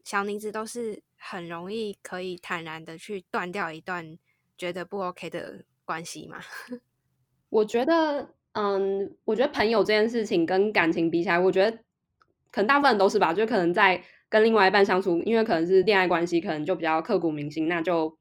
[0.06, 4.16] 小妮子都是很容易可以坦然的去断掉一段
[4.56, 6.38] 觉得不 OK 的关系嘛？
[7.50, 11.78] 我觉得，嗯，我觉得朋友这件事情跟感情比起来，我觉得
[12.52, 18.16] 可能大部分人都是吧，就可能在跟另外一半相处，因为可能是恋爱关系，可能就比较刻骨铭心，那就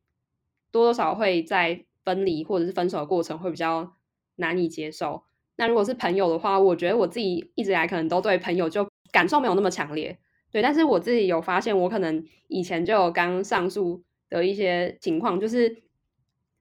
[0.72, 3.96] 多多少会在分离或者是分手的过程会比较
[4.38, 5.24] 难以接受。
[5.58, 10.18] 那如果是朋友的话，我觉得我自己一直以来可能都对朋友就感受没有那么强烈。
[10.56, 15.84] 对，但是我自己有发现，我可能以前就有刚上述的一些情况，就是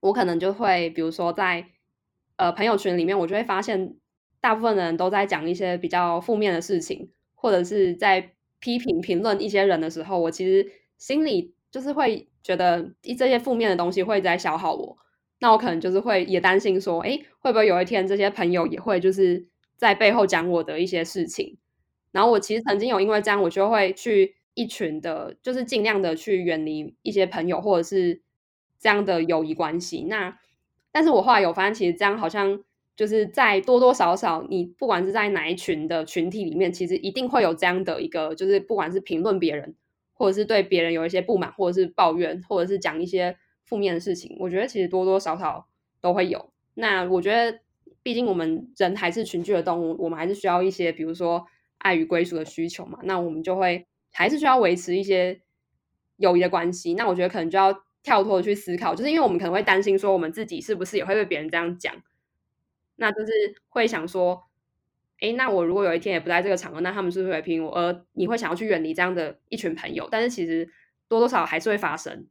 [0.01, 1.65] 我可能就会，比如说在
[2.35, 3.95] 呃朋友圈里面，我就会发现
[4.41, 14.97] 大部分人都在讲一些比较负面的事情，或者是在批评评论一些人的时候，我其实心里就是会觉得一这些负面的东西会在消耗我，
[15.39, 21.57] 那我可能就是会也担心说，哎，会不会有一天这些朋友也会就是在背后讲我的一些事情。
[22.15, 28.21] 然后我其实曾经有因为这样，我就会去一群的，就是尽量的去远离一些朋友或者是
[28.79, 30.05] 这样的友谊关系。
[30.09, 30.39] 那
[30.93, 32.63] 但是我后来有发现，其实这样好像
[32.95, 39.75] 就是在多多少少，你不管是在哪一群的群体里面，其实一定会有这样的一个，就是不管是评论别人，
[40.13, 43.35] 或者是对别人有一些不满，或者是抱怨，或者是讲一些
[43.65, 45.67] 负面的事情，我觉得其实多多少少
[45.99, 46.49] 都会有。
[46.75, 47.59] 那我觉得，
[48.01, 51.45] 毕竟我们人还是群居的动物，我们还是需要一些，比如说。
[51.85, 55.39] 爱与归属的需求嘛，那我们就会还是需要维持一些
[56.17, 56.95] 友谊的关系。
[56.95, 61.95] 那我觉得可能就要跳脱的去思考，就是因为我们可能会担心说，我们自己是不是也会被别人这样讲？
[62.95, 63.31] 那就是
[63.69, 64.45] 会想说，
[65.19, 67.71] 哎，那我如果有一天也不在这个场合，那他们是不是会批评我？
[67.77, 70.67] 而你会想要去远离这样的一群朋友，但是其实
[71.07, 72.25] 多多少少还是会发生。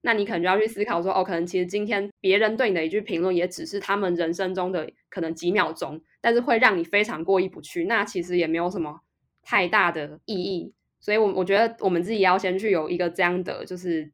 [0.00, 7.84] 那你可能就要去思考说，哦，可能其实今天别人对你的一句评论，也只是他们人生中的可能几秒钟，但是会让你非常过意不去。
[7.84, 9.00] 那其实也没有什么
[9.42, 10.72] 太大的意义。
[11.00, 14.10] 所以，我我觉得我们自己要先去有一个这样的，就是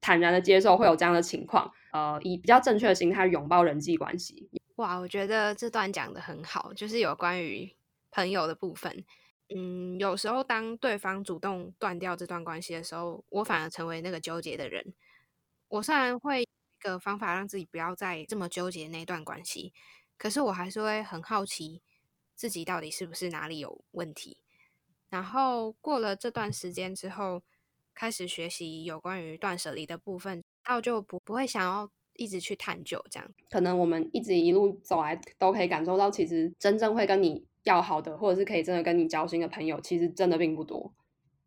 [0.00, 4.48] 坦然的接受会有这样的情况，呃，以比较正确的心态拥抱人际关系。
[4.76, 7.70] 哇，我觉得这段讲的很好，就是有关于
[8.10, 9.04] 朋友的部分。
[9.54, 14.84] 嗯，有时候当对方主动断掉这段关系的时候，我反而成为那个纠结的人。
[15.68, 16.48] 我虽然会一
[16.78, 19.72] 个方法让自己不要再这么纠结那段关系，
[20.16, 21.82] 可是我还是会很好奇
[22.34, 24.38] 自己到底是不是哪里有问题。
[25.08, 27.42] 然后过了这段时间之后，
[27.94, 33.28] 开始学习有关于断舍离的部分，然后就不不会想要一直去探究这样。
[33.50, 40.92] 可能我们一直一路走来都可以感受到，其实真正会跟你要好的，或者是可以真的跟你交心的朋友，其实真的并不多。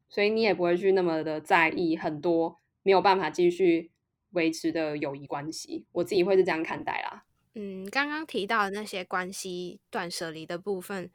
[0.10, 3.92] 所以你也不会去那么的在意很多没有办法继续。
[4.32, 7.26] 维持的友谊关系，我自己会是这样看待啦。
[7.56, 11.10] 嗯，刚刚提到的那些关系断舍离的部分，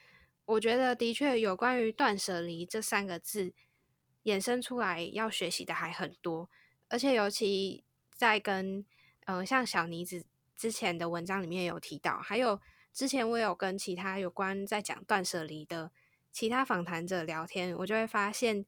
[0.45, 3.53] 我觉得的确有关于断舍离这三个字
[4.25, 6.51] 衍生出来要学习的还很多，
[6.89, 7.85] 而且尤其
[8.15, 8.85] 在跟
[9.27, 10.25] 呃像小妮子
[10.57, 12.61] 之前的文章里面有提到，还有
[12.93, 15.93] 之前我有跟其他有关在讲断舍离的
[16.33, 18.67] 其他访谈者聊天，我就会发现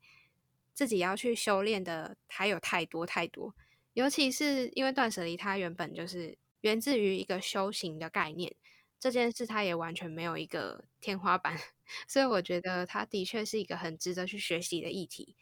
[0.73, 3.55] 自己要去修炼的还有太多太多。
[3.97, 8.55] 尤其是因为断舍离，它原本就是源自于一个修行的概念，
[9.01, 11.57] 这件事它也完全没有一个天花板，
[12.07, 15.35] 所以我觉得它的确是一个很值得去学习的议题。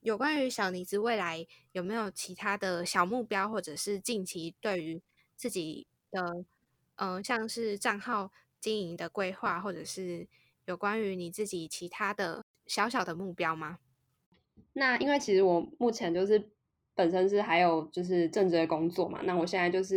[0.00, 5.02] 有关于小妮子未来有没有其他的小目标，或者是近期对于
[5.34, 6.22] 自己的
[6.94, 8.30] 嗯，像是账号
[8.60, 10.28] 经营的规划，或者是
[10.66, 13.80] 有关于你自己其他的小小的目标吗？
[14.72, 16.52] 那因为其实我目前就是。
[16.98, 19.94] 本身是还有就是正职的工作嘛，那我现在就是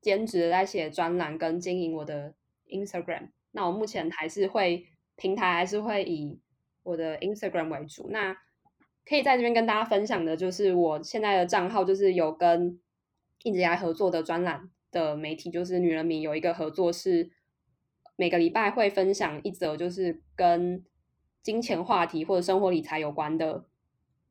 [0.00, 2.32] 兼职在写专栏跟经营我的
[2.68, 3.30] Instagram。
[3.50, 6.38] 那我目前还是会平台还是会以
[6.84, 8.08] 我的 Instagram 为主。
[8.10, 8.36] 那
[9.04, 12.78] 可以在这边跟大家分享的，就是我现在的账号，就是有跟
[13.42, 17.28] 一直来合作的专栏的媒体，就是女人迷有一个合作，是
[18.14, 20.84] 每个礼拜会分享一则，就是跟
[21.42, 23.64] 金钱话题或者生活理财有关的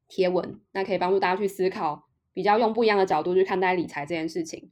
[0.10, 4.70] 贴文，那可以帮助大家去思考，比较用不一样的角度去看待理财这件事情。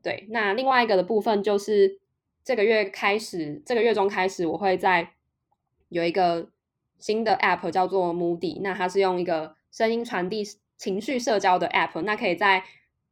[0.00, 1.98] 对，那另外一个的部分就是
[2.44, 5.14] 这个月开始，这个月中开始，我会在
[5.88, 6.50] 有一个
[6.98, 10.44] 新的 App 叫做 Moody，那它是用一个声音传递
[10.76, 12.62] 情绪社交的 App，那可以在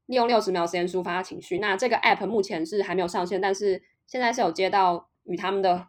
[0.06, 1.58] 利用六十秒时间抒发情绪。
[1.58, 5.88] 那这个 App 目前是还没有上线，但是现在是有接到与他们的。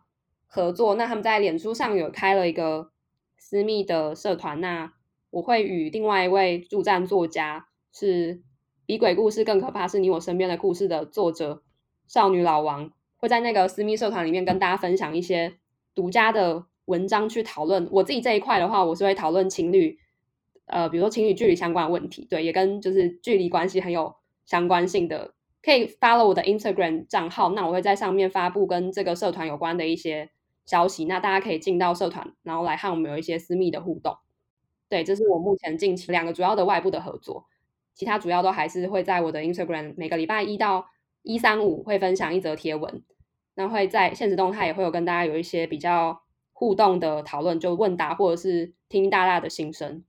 [0.56, 2.92] 合作，那他们在脸书上有开了一个
[3.38, 4.94] 私密的社团，那
[5.34, 8.44] 我会与另外一位助战作家，是
[8.86, 11.64] 比鬼故事更可怕，是你我身边的故事的作者
[12.08, 15.56] 少女老王，会在那个私密社团里面跟大家分享一些
[15.96, 19.98] 独家的文章，去讨论我自己这一块的话，我是会讨论情侣，
[20.68, 24.14] 呃，比如说情侣距离相关的问题，对，也跟就是距离关系很有
[24.46, 30.30] 相关性的，可以 follow 我的 Instagram 账号，那我会在上面发布跟这个社团有关的一些。
[30.66, 34.16] 消息，那大家可以进到社团，然后来和我们有一些私密的互动。
[34.94, 37.48] 对，这是我目前近期两个主要的外部的合作，
[37.96, 40.88] 其他主要都还是会在我的 Instagram，每个礼拜一到
[41.24, 43.02] 一三五会分享一则贴文，
[43.56, 46.22] 那会在现实动态也会有跟大家有一些比较
[46.52, 50.04] 互动的讨论，就问答或者是听大大的心声。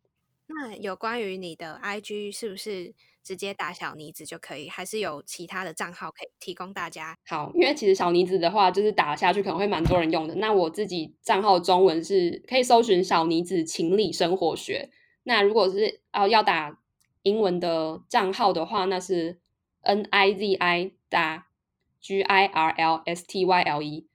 [0.49, 2.93] 那有关于你的 IG 是不是？
[3.25, 7.17] 直接打小妮子就可以，还是有其他的账号可以提供大家？
[7.27, 10.35] 好，因为其实小妮子的话，就是打下去可能会蛮多人用的。
[10.35, 14.91] 那我自己账号中文是可以搜寻小妮子情理生活学。
[15.23, 16.79] 那如果是哦要打
[17.23, 19.41] 英文的账号的话，那是
[19.81, 21.49] N I Z I 打
[22.03, 24.07] G I R L S T Y L E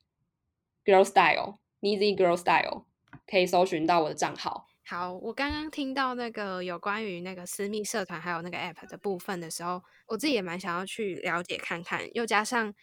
[0.85, 2.85] Girl Style Nizy Girl Style
[3.25, 4.68] 可以搜寻到我的账号。
[4.89, 12.09] 好，我刚刚听到那个有关于那个私密社团还有那个 app 的部分的时候，我自己也蛮想要去了解看看。
[12.15, 12.73] 又加上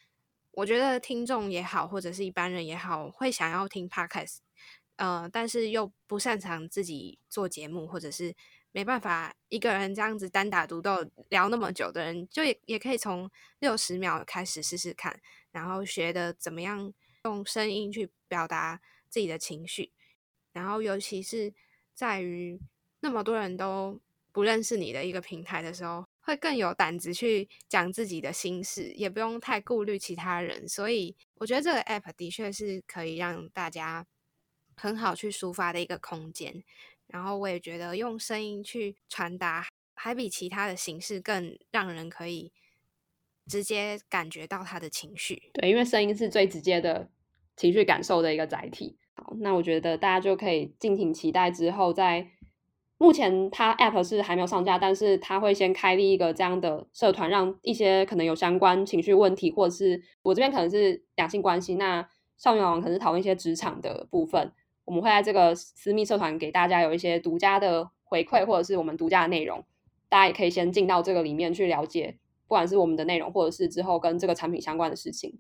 [0.53, 4.37] 我觉得听众也好，或者是一般人也好，会想要听 podcast，
[4.95, 8.33] 呃，但是又不擅长自己做节目，或者是
[8.71, 13.29] 没办法一个人这样子单打独斗聊那么久的人，就也也可以从
[13.59, 16.93] 六十秒开始试试看，然后学的怎么样
[17.25, 19.91] 用声音去表达自己的情绪，
[20.53, 21.53] 然后尤其是。
[21.97, 22.61] 在于
[23.01, 23.99] 那么多人都
[24.31, 30.69] 不认识你的一个平台的时候，会更有胆子去讲自己的心事，也不用太顾虑其他人。
[30.69, 34.07] 所以我觉得这个 app 的确是可以让大家
[34.77, 36.63] 很好去抒发的一个空间。
[37.07, 42.53] 然后我也觉得用声音去传达，还比其他的形式更让人可以
[43.47, 45.51] 直接感觉到他的情绪。
[45.55, 47.09] 对，因为声音是最直接的
[47.57, 48.99] 情绪感受的一个载体。
[49.17, 52.29] 好，那我觉得大家就可以敬请期待之后，在
[52.99, 62.07] 目前它 App 是还没有上架，但是它会先开立一个这样的社团，让一些可能有相关情绪问题，或者是我这边可能是两性关系，那
[62.37, 64.53] 少女网可能是讨论一些职场的部分，
[64.85, 69.65] 我们会在这个私密社团给大家有一些独家的回馈，或者是我们独家的内容，
[70.11, 75.39] 大家也可以先进到这个里面去了解，不管是我们的内容，或者是之后跟这个产品相关的事情。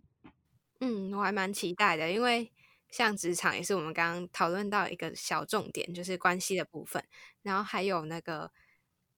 [0.81, 2.51] 嗯，我还蛮期待的，因为。
[2.91, 7.03] 像职场也是我们刚刚讨论到一个小重点，就是关系的部分，
[7.43, 8.51] 然后还有那个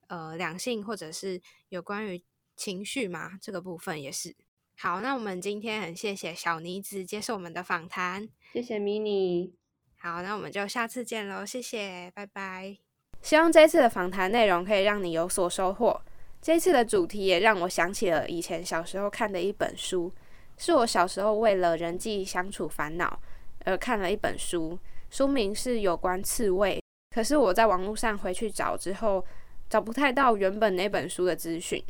[0.09, 2.23] 呃两性或者是有关于
[2.57, 4.35] 情绪嘛，这个部分也是。
[4.77, 9.53] 好，那我们今天很谢谢小妮子接受我们的访谈，谢谢 mini。
[9.97, 12.77] 好，那我们就下次见喽，谢谢，拜拜。
[13.21, 16.01] 希望这次的访谈内容可以让你有所收获。
[16.41, 20.15] 这次的主题也让我想起了以前小时候看的一本书，
[20.57, 23.21] 是我小时候为了人际相处烦恼。
[23.69, 24.79] 而，看了一本书，
[25.11, 26.83] 书名是有关刺猬。
[27.15, 29.25] 可是我在网络上回去找之后，
[29.69, 31.83] 找不太到原本那本书的资讯。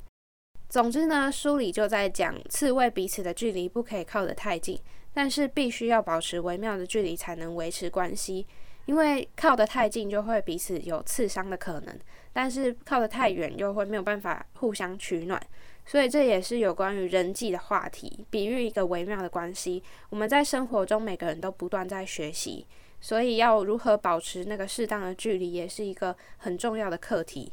[0.68, 4.78] 总之呢，书里就在讲刺猬彼此的距离不可以靠得太近，
[5.14, 8.46] 但是必须要保持微妙的距离才能维持关系。
[8.86, 11.98] 因为靠得太近就会彼此有刺伤的可能，
[12.32, 15.38] 但是靠得太远又会没有办法互相取暖。
[15.88, 19.82] 所以这也是有关于人际的话题，比喻一个微妙的关系。
[20.10, 22.66] 我们在生活中每个人都不断在学习，
[23.00, 27.50] 所以要如何保持那个适当的距离，也是一个很重要的课题。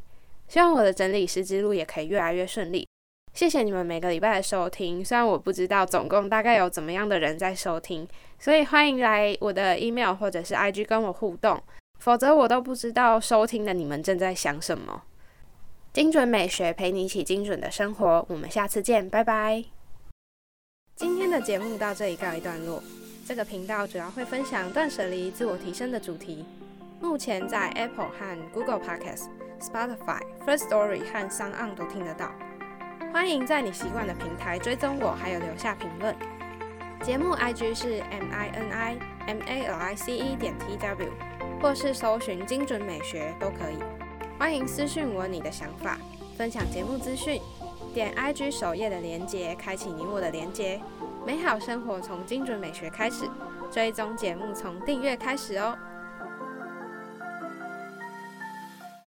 [0.49, 2.85] 希望我的整理师之路也可以越来越顺利。
[3.33, 8.05] 谢谢你们每个礼拜的收听，虽然我不知道总共大概有怎么样的人在收听，
[8.37, 11.57] 所以欢迎来我的 email 或者是 IG 跟我互动，
[11.99, 15.03] 否则我都不知道收听的你们正在想什么。
[15.95, 19.63] 精准美学陪你一起精准的生活，我们下次见，拜拜。
[20.93, 22.83] 今天的节目到这里告一段落。
[23.25, 26.43] 这个频道主要会分享断舍离、自我提升的主题。
[26.99, 29.29] 目前在 Apple 和 Google Podcast、
[29.61, 32.29] Spotify、First Story 和 s o n 都听得到。
[33.13, 36.13] 欢迎在你习惯的平台追踪我，还有留下评论。
[37.03, 41.13] 节目 IG 是 M I N I M A L I C E 点 T W，
[41.61, 43.94] 或是搜寻精准美学都可以。
[44.37, 45.97] 欢迎私信我你的想法，
[46.37, 47.41] 分享节目资讯。
[47.93, 50.79] 点 IG 首页的连接，开启你我的连接。
[51.25, 53.23] 美好生活从精准美学开始，
[53.71, 55.77] 追踪节目从订阅开始哦。